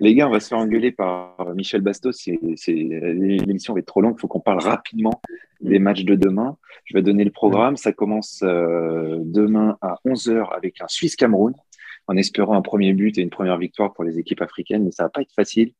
[0.00, 2.28] Les gars, on va se faire engueuler par Michel Bastos.
[2.66, 4.14] L'émission va être trop longue.
[4.18, 5.20] Il faut qu'on parle rapidement
[5.60, 6.56] des matchs de demain.
[6.84, 7.76] Je vais donner le programme.
[7.76, 11.54] Ça commence euh, demain à 11h avec un Suisse-Cameroun
[12.08, 15.04] en espérant un premier but et une première victoire pour les équipes africaines, mais ça
[15.04, 15.72] va pas être facile.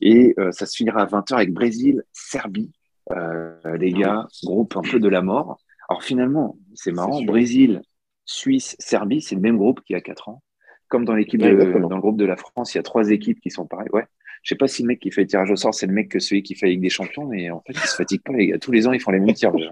[0.00, 2.72] Et euh, ça se finira à 20h avec Brésil, Serbie.
[3.12, 5.58] Euh, les gars, groupe un peu de la mort.
[5.88, 7.82] Alors finalement, c'est marrant, Brésil,
[8.24, 10.42] Suisse, Serbie, c'est le même groupe qu'il y a 4 ans.
[10.88, 13.50] Comme dans l'équipe dans le groupe de la France, il y a trois équipes qui
[13.50, 13.88] sont pareilles.
[13.92, 14.06] Ouais.
[14.44, 16.10] Je sais pas si le mec qui fait le tirage au sort, c'est le mec
[16.10, 18.34] que celui qui fait avec des champions, mais en fait, il se fatigue pas.
[18.34, 18.58] Les gars.
[18.58, 19.70] Tous les ans, ils font les mêmes tirages.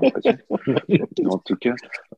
[1.27, 1.75] en tout cas,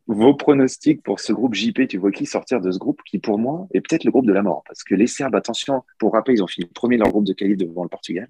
[0.07, 3.41] vos pronostics pour ce groupe JP, tu vois qui sortir de ce groupe qui, pour
[3.41, 4.63] moi, est peut-être le groupe de la mort?
[4.69, 7.57] Parce que les Serbes, attention, pour rappel, ils ont fini premier leur groupe de qualif
[7.57, 8.29] devant le Portugal.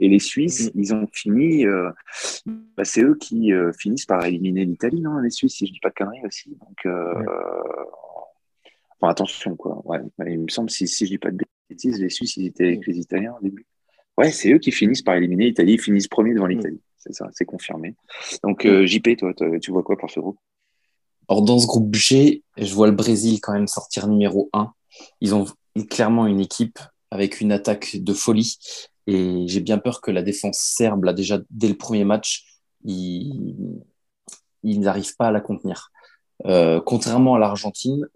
[0.00, 0.80] Et les Suisses, mm.
[0.80, 1.64] ils ont fini.
[1.64, 1.90] Euh,
[2.76, 5.80] bah, c'est eux qui euh, finissent par éliminer l'Italie, non Les Suisses, si je dis
[5.80, 6.50] pas de conneries aussi.
[6.50, 7.14] Donc, euh,
[8.98, 9.80] enfin, attention, quoi.
[9.84, 11.38] Ouais, il me semble, si, si je dis pas de
[11.70, 13.66] les Suisses, ils étaient avec les Italiens au début.
[14.16, 16.80] Ouais, c'est eux qui finissent par éliminer l'Italie, ils finissent premier devant l'Italie.
[16.98, 17.94] C'est ça, c'est confirmé.
[18.42, 20.38] Donc, euh, JP, toi, tu vois quoi pour ce groupe?
[21.28, 24.72] Alors, dans ce groupe G, je vois le Brésil quand même sortir numéro 1.
[25.20, 25.46] Ils ont
[25.88, 26.78] clairement une équipe
[27.10, 28.58] avec une attaque de folie.
[29.06, 32.44] Et j'ai bien peur que la défense serbe, là, déjà dès le premier match,
[32.84, 33.56] ils,
[34.62, 35.90] n'arrivent pas à la contenir.
[36.46, 38.06] Euh, contrairement à l'Argentine,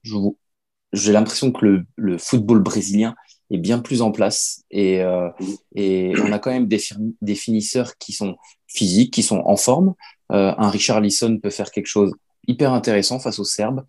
[0.92, 3.14] j'ai l'impression que le, le, football brésilien
[3.50, 5.28] est bien plus en place et, euh,
[5.74, 6.80] et on a quand même des,
[7.20, 9.94] des, finisseurs qui sont physiques, qui sont en forme.
[10.32, 12.12] Euh, un Richard Lisson peut faire quelque chose
[12.46, 13.84] hyper intéressant face aux Serbes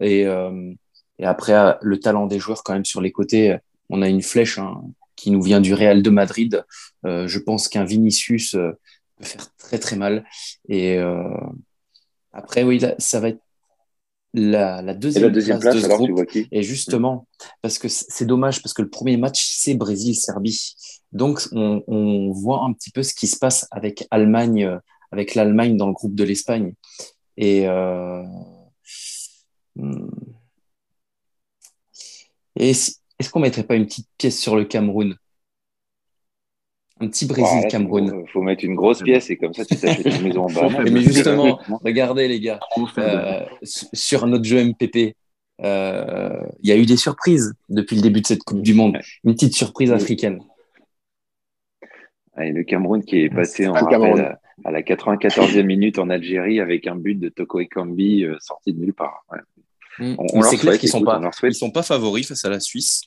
[0.00, 0.72] et, euh,
[1.18, 3.56] et après le talent des joueurs quand même sur les côtés,
[3.88, 4.82] on a une flèche hein,
[5.16, 6.64] qui nous vient du Real de Madrid.
[7.04, 10.24] Je pense qu'un Vinicius peut faire très très mal
[10.68, 10.98] et
[12.32, 13.40] après oui là, ça va être
[14.38, 16.20] la, deuxième, place, de ce groupe.
[16.52, 17.26] Et justement,
[17.62, 20.74] parce que c'est dommage, parce que le premier match, c'est Brésil-Serbie.
[21.12, 24.78] Donc, on, voit un petit peu ce qui se passe avec Allemagne, euh,
[25.12, 26.74] avec l'Allemagne dans le groupe de l'Espagne.
[27.36, 28.22] Et, euh,
[29.76, 30.08] hmm.
[32.56, 35.16] et est-ce qu'on mettrait pas une petite pièce sur le Cameroun?
[37.00, 38.22] Un petit Brésil-Cameroun.
[38.26, 40.68] Il faut, mettre une grosse pièce et comme ça, tu t'achètes une maison en bas.
[40.90, 42.60] Mais justement, regardez les gars,
[42.98, 45.14] euh, sur notre jeu MPP,
[45.64, 48.98] euh, il y a eu des surprises depuis le début de cette Coupe du Monde.
[49.24, 50.40] Une petite surprise africaine.
[52.36, 56.96] le Cameroun qui est passé en rappel à, la 94e minute en Algérie avec un
[56.96, 59.24] but de Toko Ekambi euh, sorti de nulle part.
[59.98, 60.14] Mm.
[60.18, 63.02] On, sait clair qu'ils sont pas, ils sont pas favoris face à la Suisse,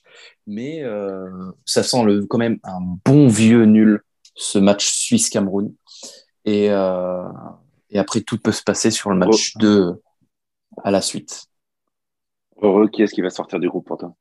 [0.47, 4.01] mais euh, ça sent le, quand même un bon vieux nul
[4.35, 5.73] ce match Suisse-Cameroun.
[6.45, 7.23] Et, euh,
[7.89, 10.01] et après tout peut se passer sur le match 2
[10.83, 11.45] à la suite.
[12.61, 14.15] Heureux, qui est-ce qui va sortir du groupe pour toi?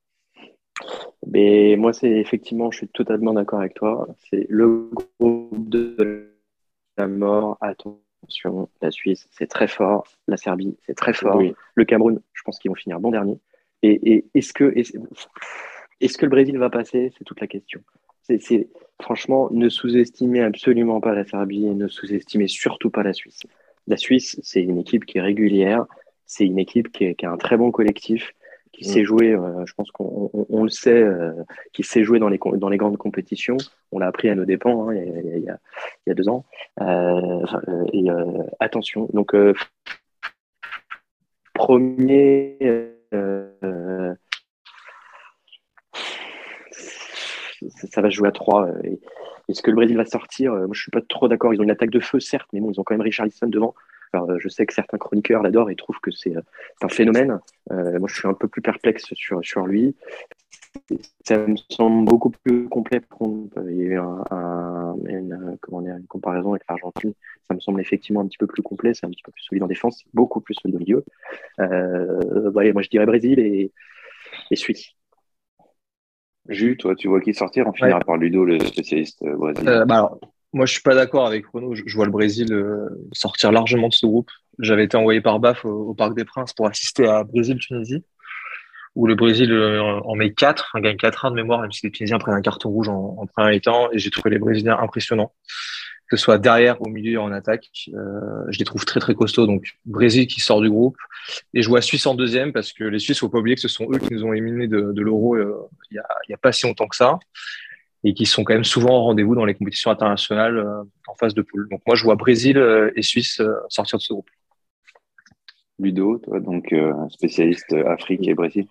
[1.27, 4.09] Mais moi, c'est effectivement, je suis totalement d'accord avec toi.
[4.31, 6.37] C'est le groupe de
[6.97, 7.59] la mort.
[8.23, 10.07] Attention, la Suisse, c'est très fort.
[10.29, 11.41] La Serbie, c'est très fort.
[11.75, 13.39] Le Cameroun, je pense qu'ils vont finir bon dernier.
[13.83, 17.13] Et, est-ce que, est-ce que le Brésil va passer?
[17.17, 17.81] C'est toute la question.
[18.23, 18.69] C'est,
[19.03, 23.41] franchement, ne sous-estimez absolument pas la Serbie et ne sous-estimez surtout pas la Suisse.
[23.87, 25.87] La Suisse, c'est une équipe qui est régulière,
[26.27, 28.33] c'est une équipe qui, qui a un très bon collectif
[28.73, 29.05] qui sait mm.
[29.05, 30.31] jouer, euh, je pense qu'on
[30.63, 31.33] le sait, euh,
[31.73, 33.57] qui sait jouer dans les, grandes compétitions.
[33.93, 35.49] On l'a appris à nos dépens il, y
[36.11, 36.45] a, deux ans.
[36.81, 37.45] Euh,
[38.61, 39.35] attention, donc
[41.55, 42.57] premier.
[47.91, 48.69] ça va jouer à trois.
[49.49, 51.53] Est-ce que le Brésil va sortir Moi, je suis pas trop d'accord.
[51.53, 53.75] Ils ont une attaque de feu, certes, mais ils ont quand même Richarlison devant.
[54.13, 56.35] Alors, je sais que certains chroniqueurs l'adorent et trouvent que c'est
[56.83, 57.39] un phénomène.
[57.71, 59.95] Euh, moi, je suis un peu plus perplexe sur, sur lui.
[61.25, 63.01] Ça me semble beaucoup plus complet.
[63.69, 67.13] Il y a eu un, une, comment dire, une comparaison avec l'Argentine.
[67.49, 68.95] Ça me semble effectivement un petit peu plus complet.
[68.95, 71.05] C'est un petit peu plus solide en défense, beaucoup plus solide au milieu.
[71.61, 73.73] Euh, moi, je dirais Brésil et,
[74.51, 74.91] et Suisse.
[76.49, 79.83] Jus, toi, tu vois qui sortir On finira par Ludo, le spécialiste euh, brésilien?
[79.83, 80.21] Euh, bah alors,
[80.53, 81.75] moi, je suis pas d'accord avec Renaud.
[81.75, 84.31] Je, vois le Brésil euh, sortir largement de ce groupe.
[84.59, 88.05] J'avais été envoyé par BAF au, Parc des Princes pour assister à Brésil-Tunisie,
[88.97, 91.93] où le Brésil euh, en met 4, un gagne 4-1 de mémoire, même si les
[91.93, 93.91] Tunisiens prennent un carton rouge en, en premier temps.
[93.93, 95.33] Et j'ai trouvé les Brésiliens impressionnants,
[96.09, 97.71] que ce soit derrière, au milieu, en attaque.
[97.95, 99.47] Euh, je les trouve très, très costauds.
[99.47, 100.97] Donc, Brésil qui sort du groupe.
[101.55, 103.69] Et je vois Suisse en deuxième, parce que les Suisses, faut pas oublier que ce
[103.69, 106.51] sont eux qui nous ont éliminés de, de l'Euro il y, a, y a pas
[106.51, 107.21] si longtemps que ça
[108.05, 111.35] et qui sont quand même souvent au rendez-vous dans les compétitions internationales euh, en phase
[111.35, 111.69] de poule.
[111.69, 114.31] Donc moi, je vois Brésil euh, et Suisse euh, sortir de ce groupe.
[115.79, 116.75] Ludo, toi, donc
[117.09, 118.67] spécialiste Afrique et Brésil.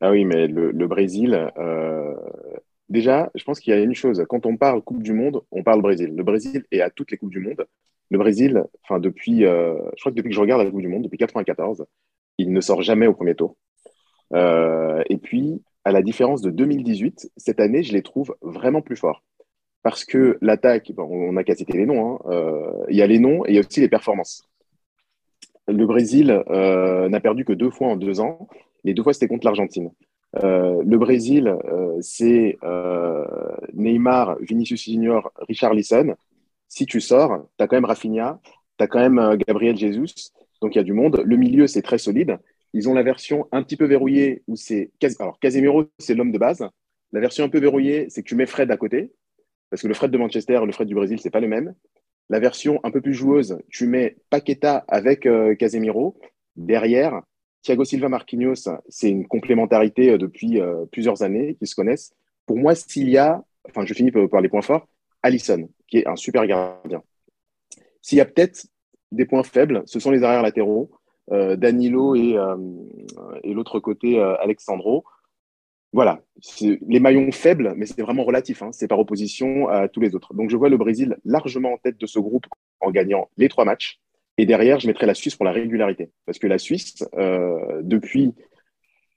[0.00, 1.50] Ah oui, mais le, Brésil,
[2.88, 4.24] déjà, je pense qu'il y a une chose.
[4.28, 6.14] Quand on parle Coupe du Monde, on parle Brésil.
[6.16, 7.66] Le Brésil est à toutes les Coupes du Monde.
[8.10, 11.02] Le Brésil, enfin depuis, je crois que depuis que je regarde la Coupe du Monde,
[11.02, 11.84] depuis 94,
[12.38, 13.56] il ne sort jamais au premier tour.
[14.32, 19.22] et puis, à la différence de 2018, cette année, je les trouve vraiment plus forts.
[19.84, 23.20] Parce que l'attaque, on n'a qu'à citer les noms, hein, euh, il y a les
[23.20, 24.42] noms et il y a aussi les performances.
[25.68, 28.48] Le Brésil euh, n'a perdu que deux fois en deux ans.
[28.82, 29.92] Les deux fois, c'était contre l'Argentine.
[30.42, 31.56] Euh, le Brésil,
[32.00, 32.58] c'est
[33.74, 36.16] Neymar, Vinicius Junior, Richard Lisson.
[36.66, 38.40] Si tu sors, tu as quand même Rafinha,
[38.76, 40.32] tu as quand même Gabriel Jesus.
[40.60, 41.22] Donc il y a du monde.
[41.24, 42.40] Le milieu, c'est très solide.
[42.76, 44.90] Ils ont la version un petit peu verrouillée où c'est.
[45.18, 46.62] Alors, Casemiro, c'est l'homme de base.
[47.10, 49.14] La version un peu verrouillée, c'est que tu mets Fred à côté.
[49.70, 51.74] Parce que le Fred de Manchester le Fred du Brésil, c'est pas le même.
[52.28, 56.20] La version un peu plus joueuse, tu mets Paqueta avec euh, Casemiro.
[56.54, 57.22] Derrière,
[57.62, 62.12] Thiago Silva Marquinhos, c'est une complémentarité euh, depuis euh, plusieurs années qui se connaissent.
[62.44, 64.86] Pour moi, s'il y a, enfin, je finis par les points forts,
[65.22, 67.02] Allison, qui est un super gardien.
[68.02, 68.66] S'il y a peut-être
[69.12, 70.90] des points faibles, ce sont les arrières latéraux.
[71.32, 72.56] Euh, Danilo et, euh,
[73.42, 75.04] et l'autre côté euh, Alexandro.
[75.92, 76.20] Voilà,
[76.60, 78.70] les maillons faibles, mais c'est vraiment relatif, hein.
[78.72, 80.34] c'est par opposition à tous les autres.
[80.34, 82.44] Donc je vois le Brésil largement en tête de ce groupe
[82.80, 83.98] en gagnant les trois matchs.
[84.36, 86.10] Et derrière, je mettrai la Suisse pour la régularité.
[86.26, 87.02] Parce que la Suisse,
[87.80, 88.34] depuis,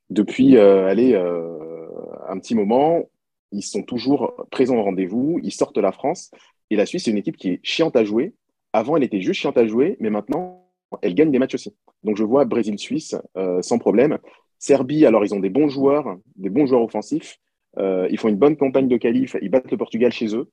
[0.09, 3.09] depuis allez, un petit moment,
[3.51, 6.31] ils sont toujours présents au rendez-vous, ils sortent la France.
[6.69, 8.35] Et la Suisse, c'est une équipe qui est chiante à jouer.
[8.71, 10.58] Avant, elle était juste chiante à jouer, mais maintenant,
[11.01, 11.75] elle gagne des matchs aussi.
[12.03, 14.17] Donc je vois Brésil-Suisse euh, sans problème.
[14.57, 17.37] Serbie, alors ils ont des bons joueurs, des bons joueurs offensifs.
[17.77, 19.35] Euh, ils font une bonne campagne de qualif.
[19.41, 20.49] Ils battent le Portugal chez eux.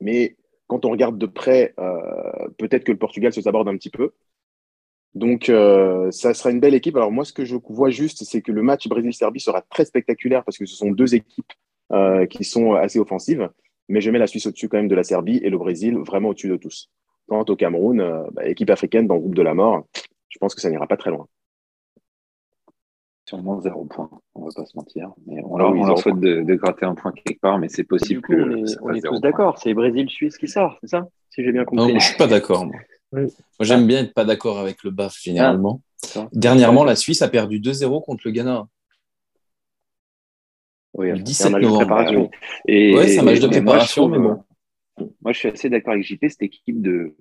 [0.00, 0.36] Mais
[0.66, 4.12] quand on regarde de près, euh, peut-être que le Portugal se saborde un petit peu.
[5.14, 5.52] Donc,
[6.10, 6.96] ça sera une belle équipe.
[6.96, 10.42] Alors, moi, ce que je vois juste, c'est que le match Brésil-Serbie sera très spectaculaire
[10.42, 11.52] parce que ce sont deux équipes
[12.30, 13.50] qui sont assez offensives.
[13.90, 16.30] Mais je mets la Suisse au-dessus quand même de la Serbie et le Brésil vraiment
[16.30, 16.90] au-dessus de tous.
[17.28, 19.86] Quant au Cameroun, bah, équipe africaine dans le groupe de la mort,
[20.28, 21.26] je pense que ça n'ira pas très loin.
[23.24, 25.10] Sûrement zéro point, on va pas se mentir.
[25.26, 28.32] on, ah leur, souhaite de, gratter un point quelque part, mais c'est possible que.
[28.82, 31.06] On est, tous d'accord, c'est Brésil-Suisse qui sort, c'est ça?
[31.30, 31.92] Si j'ai bien compris.
[31.92, 32.66] Non, je suis pas d'accord.
[33.12, 33.28] Moi,
[33.60, 35.82] j'aime bien être pas d'accord avec le BAF généralement.
[36.16, 38.66] Ah, Dernièrement, la Suisse a perdu 2-0 contre le Ghana.
[40.94, 42.30] Oui, le 17 novembre.
[42.66, 44.42] Et, ouais, c'est un match de préparation, mais bon.
[45.22, 46.24] Moi, je suis assez d'accord avec JP.
[46.28, 47.14] Cette équipe de,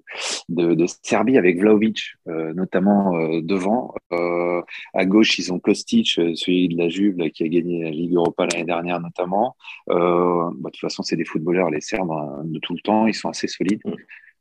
[0.49, 3.93] de, Serbie avec Vlaovic, euh, notamment euh, devant.
[4.11, 4.61] Euh,
[4.93, 8.45] à gauche, ils ont Kostic, celui de la Juve qui a gagné la Ligue Europa
[8.45, 9.55] l'année dernière, notamment.
[9.87, 13.07] Bah, de toute façon, c'est des footballeurs, les Serbes, hein, de tout le temps.
[13.07, 13.81] Ils sont assez solides.
[13.85, 13.93] Mm.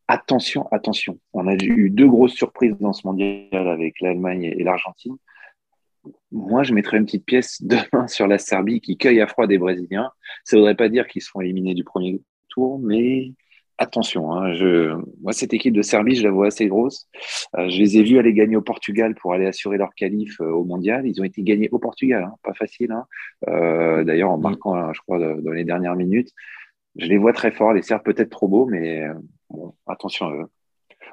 [0.09, 1.18] Attention, attention.
[1.32, 5.16] On a eu deux grosses surprises dans ce mondial avec l'Allemagne et l'Argentine.
[6.32, 9.59] moi, je mettrais une petite pièce demain sur la Serbie qui cueille à froid des
[9.59, 10.11] Brésiliens.
[10.45, 12.20] Ça ne voudrait pas dire qu'ils seront éliminés du premier
[12.82, 13.32] mais
[13.78, 17.09] attention, hein, je, moi, cette équipe de Serbie, je la vois assez grosse.
[17.57, 20.51] Euh, je les ai vus aller gagner au Portugal pour aller assurer leur qualif euh,
[20.51, 21.07] au mondial.
[21.07, 22.92] Ils ont été gagnés au Portugal, hein, pas facile.
[22.92, 23.07] Hein.
[23.48, 24.42] Euh, D'ailleurs, en Mm.
[24.42, 26.30] marquant, je crois, dans les dernières minutes.
[26.96, 27.72] Je les vois très forts.
[27.72, 29.03] Les Serbes, peut-être trop beaux, mais
[29.48, 30.46] bon, attention à eux.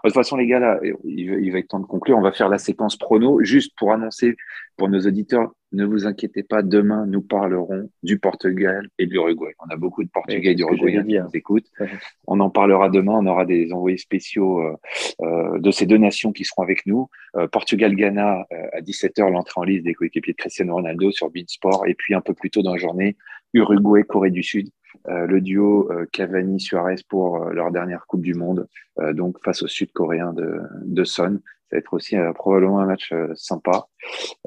[0.04, 2.18] De toute façon, les gars, là, il, va- être temps de conclure.
[2.18, 3.41] On va faire la séquence prono.
[3.43, 4.36] Juste pour annoncer
[4.78, 6.62] pour nos auditeurs, ne vous inquiétez pas.
[6.62, 9.54] Demain, nous parlerons du Portugal et de l'Uruguay.
[9.66, 11.66] On a beaucoup de Portugais et d'Uruguayens qui nous écoutent.
[11.80, 11.89] Ouais.
[12.28, 13.14] On en parlera demain.
[13.18, 14.76] On aura des envoyés spéciaux euh,
[15.22, 17.10] euh, de ces deux nations qui seront avec nous.
[17.36, 21.86] Euh, Portugal-Ghana euh, à 17h, l'entrée en liste des coéquipiers de Cristiano Ronaldo sur Beansport.
[21.88, 23.18] Et puis un peu plus tôt dans la journée,
[23.54, 24.70] Uruguay-Corée du Sud.
[25.08, 28.68] Euh, le duo euh, Cavani-Suarez pour euh, leur dernière Coupe du Monde,
[29.14, 31.39] donc face au Sud-Coréen de, de Son.
[31.70, 33.88] Ça va être aussi probablement un match sympa.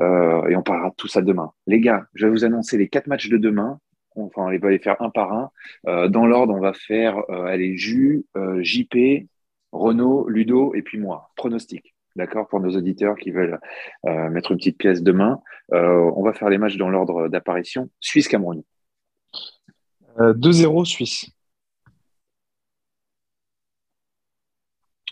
[0.01, 1.53] Et on parlera de tout ça demain.
[1.67, 3.79] Les gars, je vais vous annoncer les quatre matchs de demain.
[4.17, 6.09] Enfin, on va les faire un par un.
[6.09, 9.29] Dans l'ordre, on va faire euh, Jus, JP,
[9.71, 11.31] Renaud, Ludo et puis moi.
[11.37, 11.95] Pronostic.
[12.17, 13.61] D'accord Pour nos auditeurs qui veulent
[14.05, 15.41] mettre une petite pièce demain.
[15.73, 17.91] On va faire les matchs dans l'ordre d'apparition.
[18.01, 18.63] Suisse-Cameroun.
[20.21, 21.31] Euh, 2-0 Suisse.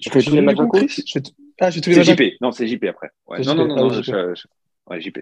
[0.01, 2.19] Tu fais tous les matchs Je t- Ah, j'ai tous les C'est matchs.
[2.19, 2.37] JP.
[2.41, 3.11] Non, c'est JP après.
[3.29, 3.69] Non, non, JP.
[3.69, 3.91] non, Ah non.
[3.91, 4.03] je-
[4.35, 4.47] je-
[4.89, 5.19] ouais, JP.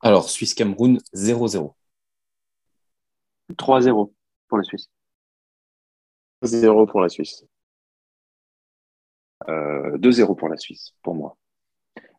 [0.00, 1.76] Alors, Suisse-Cameroun, 0-0.
[3.56, 4.12] 3-0
[4.48, 4.88] pour la Suisse.
[6.42, 7.44] 0 pour la Suisse.
[9.48, 11.36] Euh, 2-0 pour la Suisse, pour moi.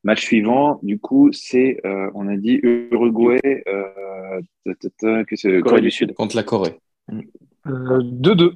[0.03, 4.41] Match suivant, du coup, c'est, euh, on a dit Uruguay, euh,
[5.63, 6.13] Corée du Sud.
[6.13, 6.79] Contre la Corée.
[7.09, 8.53] Euh, 2-2.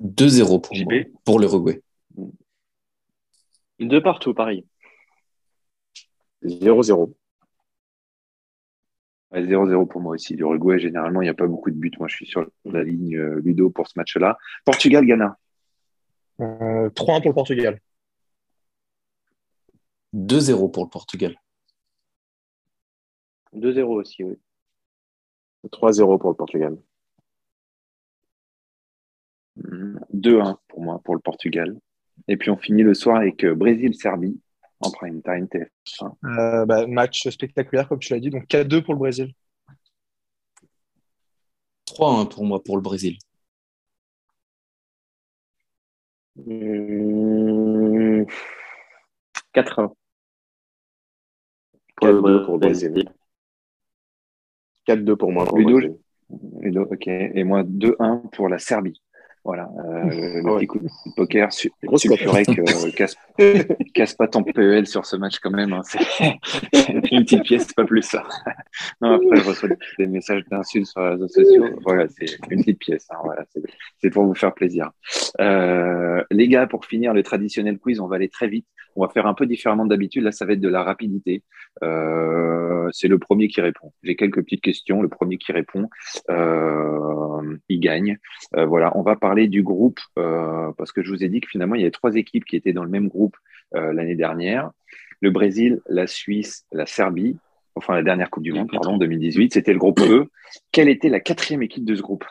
[0.00, 0.84] 2-0 pour, JP.
[0.84, 1.82] moi, pour l'Uruguay.
[3.80, 4.66] Deux partout, pareil.
[6.42, 7.14] 0-0.
[9.32, 10.34] Ouais, 0-0 pour moi aussi.
[10.34, 11.92] L'Uruguay, généralement, il n'y a pas beaucoup de buts.
[11.98, 14.36] Moi, je suis sur la ligne euh, Ludo pour ce match-là.
[14.64, 15.36] Portugal-Ghana.
[16.40, 17.80] Euh, 3-1 pour le Portugal.
[20.14, 21.36] 2-0 pour le Portugal.
[23.54, 24.36] 2-0 aussi, oui.
[25.70, 26.78] 3-0 pour le Portugal.
[29.56, 31.78] Mm, 2-1 pour moi, pour le Portugal.
[32.28, 34.40] Et puis, on finit le soir avec euh, Brésil-Serbie
[34.80, 36.14] en prime time TF1.
[36.24, 38.30] Euh, bah, match spectaculaire, comme tu l'as dit.
[38.30, 39.32] Donc 4-2 pour le Brésil.
[41.86, 43.18] 3-1 pour moi pour le Brésil.
[46.36, 48.24] Mmh.
[49.54, 49.92] 4-1.
[51.96, 53.04] Pour le, 4-2 pour le Brésil.
[54.86, 55.46] 4-2 pour moi.
[55.56, 55.98] Ludo.
[56.60, 57.06] Ludo, ok.
[57.06, 59.00] Et moi, 2-1 pour la Serbie.
[59.46, 63.14] Voilà, euh, le Ah petit coup de poker su- Grosse sulfuré que euh, casse,
[63.92, 65.74] casse pas ton PEL sur ce match quand même.
[65.74, 65.82] hein.
[67.10, 68.24] Une petite pièce, pas plus ça.
[69.00, 71.66] Non, après, je reçois des messages d'insultes sur les réseaux sociaux.
[71.84, 73.06] Voilà, c'est une petite pièce.
[73.10, 73.16] hein.
[73.24, 73.44] Voilà,
[74.00, 74.90] c'est- pour vous faire plaisir.
[75.40, 78.66] Euh, les gars, pour finir le traditionnel quiz, on va aller très vite.
[78.96, 80.22] On va faire un peu différemment d'habitude.
[80.22, 81.42] Là, ça va être de la rapidité.
[81.82, 83.92] Euh, c'est le premier qui répond.
[84.02, 85.02] J'ai quelques petites questions.
[85.02, 85.88] Le premier qui répond,
[86.30, 88.18] euh, il gagne.
[88.52, 91.80] Voilà, on va parler du groupe parce que je vous ai dit que finalement il
[91.80, 93.36] y avait trois équipes qui étaient dans le même groupe
[93.72, 94.70] l'année dernière.
[95.20, 97.36] Le Brésil, la Suisse, la Serbie.
[97.76, 100.30] Enfin, la dernière Coupe du Monde, pardon, 2018, c'était le groupe E.
[100.70, 102.24] Quelle était la quatrième équipe de ce groupe?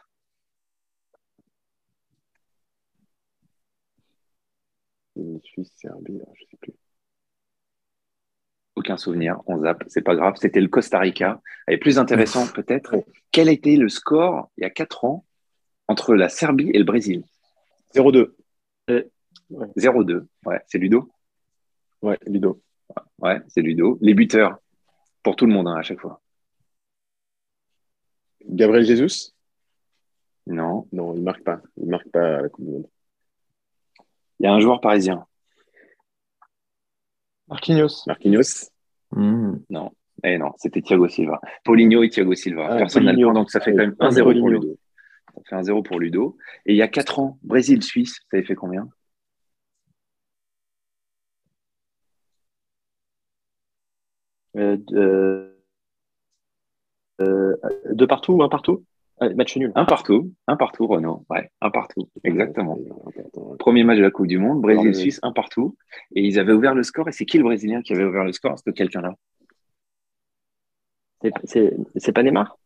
[5.43, 6.73] Suisse, Serbie, je sais plus.
[8.75, 10.35] Aucun souvenir, on zappe, c'est pas grave.
[10.37, 11.41] C'était le Costa Rica.
[11.67, 12.95] Et plus intéressant peut-être,
[13.31, 15.25] quel était le score il y a quatre ans
[15.87, 17.23] entre la Serbie et le Brésil?
[17.93, 18.33] 0-2.
[19.77, 20.25] 0-2.
[20.45, 21.11] Ouais, c'est Ludo?
[22.01, 22.61] Ouais, Ludo.
[23.23, 23.97] Ouais, c'est Ludo.
[24.01, 24.57] Les buteurs,
[25.23, 26.21] pour tout le monde hein, à chaque fois.
[28.45, 29.31] Gabriel Jesus?
[30.45, 30.87] Non.
[30.91, 31.61] Non, il marque pas.
[31.77, 32.87] Il marque pas à la Coupe du Monde.
[34.39, 35.25] Il y a un joueur parisien.
[37.47, 38.03] Marquinhos.
[38.07, 38.69] Marquinhos?
[39.11, 39.55] Hmm.
[39.69, 39.91] Non.
[40.25, 41.39] Eh non, c'était Thiago Silva.
[41.63, 42.67] Paulinho et Thiago Silva.
[42.71, 44.49] Ah, Personne n'a le point, donc ça fait quand même Ah, 1-0 pour Paulinho.
[44.49, 44.77] Ludo.
[45.35, 46.37] Ça fait 1-0 pour Ludo.
[46.65, 48.89] Et il y a 4 ans, Brésil-Suisse, ça avait fait combien?
[54.55, 55.57] Euh, deux,
[57.21, 57.55] euh,
[57.91, 58.83] deux partout ou un partout
[59.35, 59.71] Match nul.
[59.75, 60.33] Un partout.
[60.47, 61.25] Un partout, Renaud.
[61.29, 62.09] Ouais, un partout.
[62.25, 62.77] Exactement.
[63.57, 65.77] Premier match de la Coupe du Monde, Brésil-Suisse, un partout.
[66.13, 67.07] Et ils avaient ouvert le score.
[67.07, 69.15] Et c'est qui le Brésilien qui avait ouvert le score que quelqu'un là
[71.45, 72.57] C'est- pas Neymar?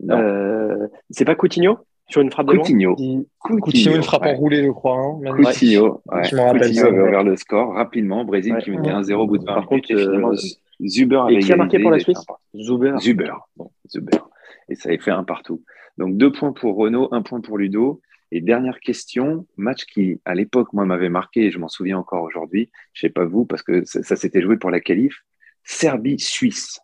[0.00, 0.18] Non.
[0.18, 1.78] Euh, C'est pas Coutinho?
[2.08, 2.94] Sur une frappe de loin Coutinho.
[2.98, 4.34] Il- Coutinho, Coutinho, une frappe ouais.
[4.34, 4.98] enroulée, je crois.
[4.98, 5.20] hein.
[5.36, 6.24] Coutinho, ouais.
[6.24, 8.24] Je me rappelle Coutinho ça, avait ouvert le score rapidement.
[8.24, 8.62] Brésil Ouais.
[8.62, 9.86] qui menait 1-0 au bout de 20 Par minutes.
[9.88, 10.36] contre, euh,
[10.86, 12.18] Zuber avait Et qui a marqué pour la Suisse.
[12.54, 12.94] Zuber.
[13.00, 13.32] Zuber.
[13.56, 14.18] Bon, Zuber.
[14.68, 15.62] Et ça avait fait un partout.
[15.98, 18.00] Donc deux points pour Renault, un point pour Ludo.
[18.32, 22.22] Et dernière question, match qui, à l'époque, moi, m'avait marqué, et je m'en souviens encore
[22.24, 25.22] aujourd'hui, je sais pas vous, parce que ça, ça s'était joué pour la qualif,
[25.62, 26.80] Serbie-Suisse.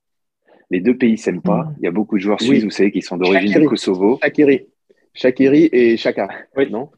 [0.70, 1.64] Les deux pays s'aiment pas.
[1.64, 1.74] Mhm.
[1.80, 2.46] Il y a beaucoup de joueurs Oui.
[2.46, 4.18] suisses, vous savez, qui sont d'origine du Kosovo.
[4.22, 4.66] Shakiri.
[5.14, 6.28] Shakiri et Chaka.
[6.56, 6.70] Oui.
[6.70, 6.88] Non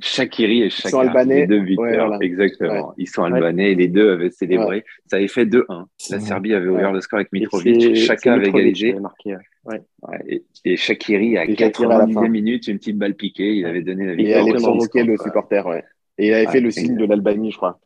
[0.00, 1.40] Shakiri et Chaka, sont albanais.
[1.40, 2.18] les deux buteurs, Ouais, voilà.
[2.22, 2.94] exactement.
[2.96, 4.84] Ils sont albanais et les deux avaient célébré.
[5.06, 5.84] Ça avait fait 2-1.
[6.10, 6.20] La.
[6.20, 6.94] Serbie avait ouvert Ouais.
[6.94, 7.94] le score avec Mitrovic.
[7.96, 8.94] Chaka avait égalisé.
[8.94, 9.36] avait.
[9.66, 9.80] Ouais,
[10.28, 12.28] et, et Shakiri, à Et Shaqiri à la 90 fin.
[12.28, 14.46] minutes, une petite balle piquée, il avait donné la Et il victoire.
[14.46, 15.84] au provoquer score, le supporter, ouais.
[16.18, 17.78] Et il avait fait le signe de l'Albanie, je crois.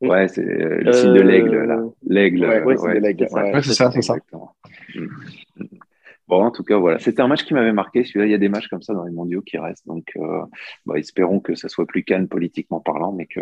[0.00, 1.80] Ouais, c'est euh, le signe de l'aigle, là.
[2.06, 2.44] L'aigle.
[2.44, 3.52] Ouais, euh, ouais, c'est de l'aigle, ouais.
[3.54, 4.14] Ouais, c'est ça, c'est ça.
[6.28, 6.98] Bon, en tout cas, voilà.
[6.98, 8.04] C'était un match qui m'avait marqué.
[8.04, 9.86] Celui-là, il y a des matchs comme ça dans les mondiaux qui restent.
[9.86, 10.42] Donc, euh,
[10.84, 13.40] bah, espérons que ça soit plus calme politiquement parlant, mais que,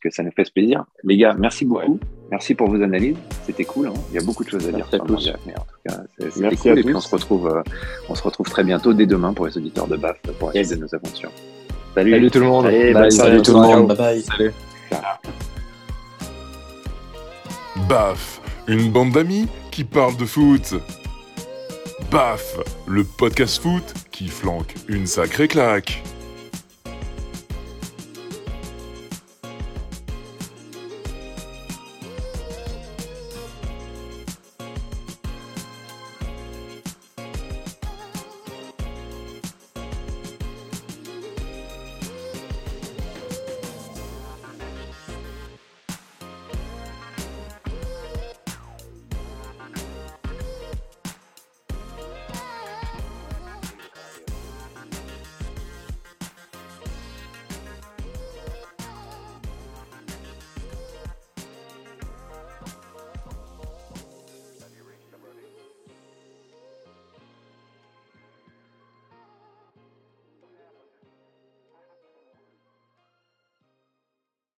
[0.00, 0.84] que ça nous fasse plaisir.
[1.04, 2.00] Les gars, merci beaucoup.
[2.30, 3.16] Merci pour vos analyses.
[3.44, 3.88] C'était cool.
[3.88, 3.92] hein.
[4.10, 5.28] Il y a beaucoup de choses à dire à tous.
[5.28, 5.38] en tout
[5.86, 6.72] cas, c'est- c'était Merci cool.
[6.72, 7.62] à Et puis, on se retrouve, euh,
[8.08, 10.78] on se retrouve très bientôt, dès demain, pour les auditeurs de BAF, pour la suite
[10.78, 11.30] de nos aventures.
[11.94, 12.12] Salut.
[12.12, 12.64] Salut tout le monde.
[12.66, 13.12] Allez, Bye.
[13.12, 13.88] Salut tout le monde.
[13.88, 14.20] Bye bye.
[14.22, 14.52] Salut.
[17.88, 20.74] Baf, une bande d'amis qui parle de foot.
[22.12, 26.02] Baf, le podcast foot qui flanque une sacrée claque.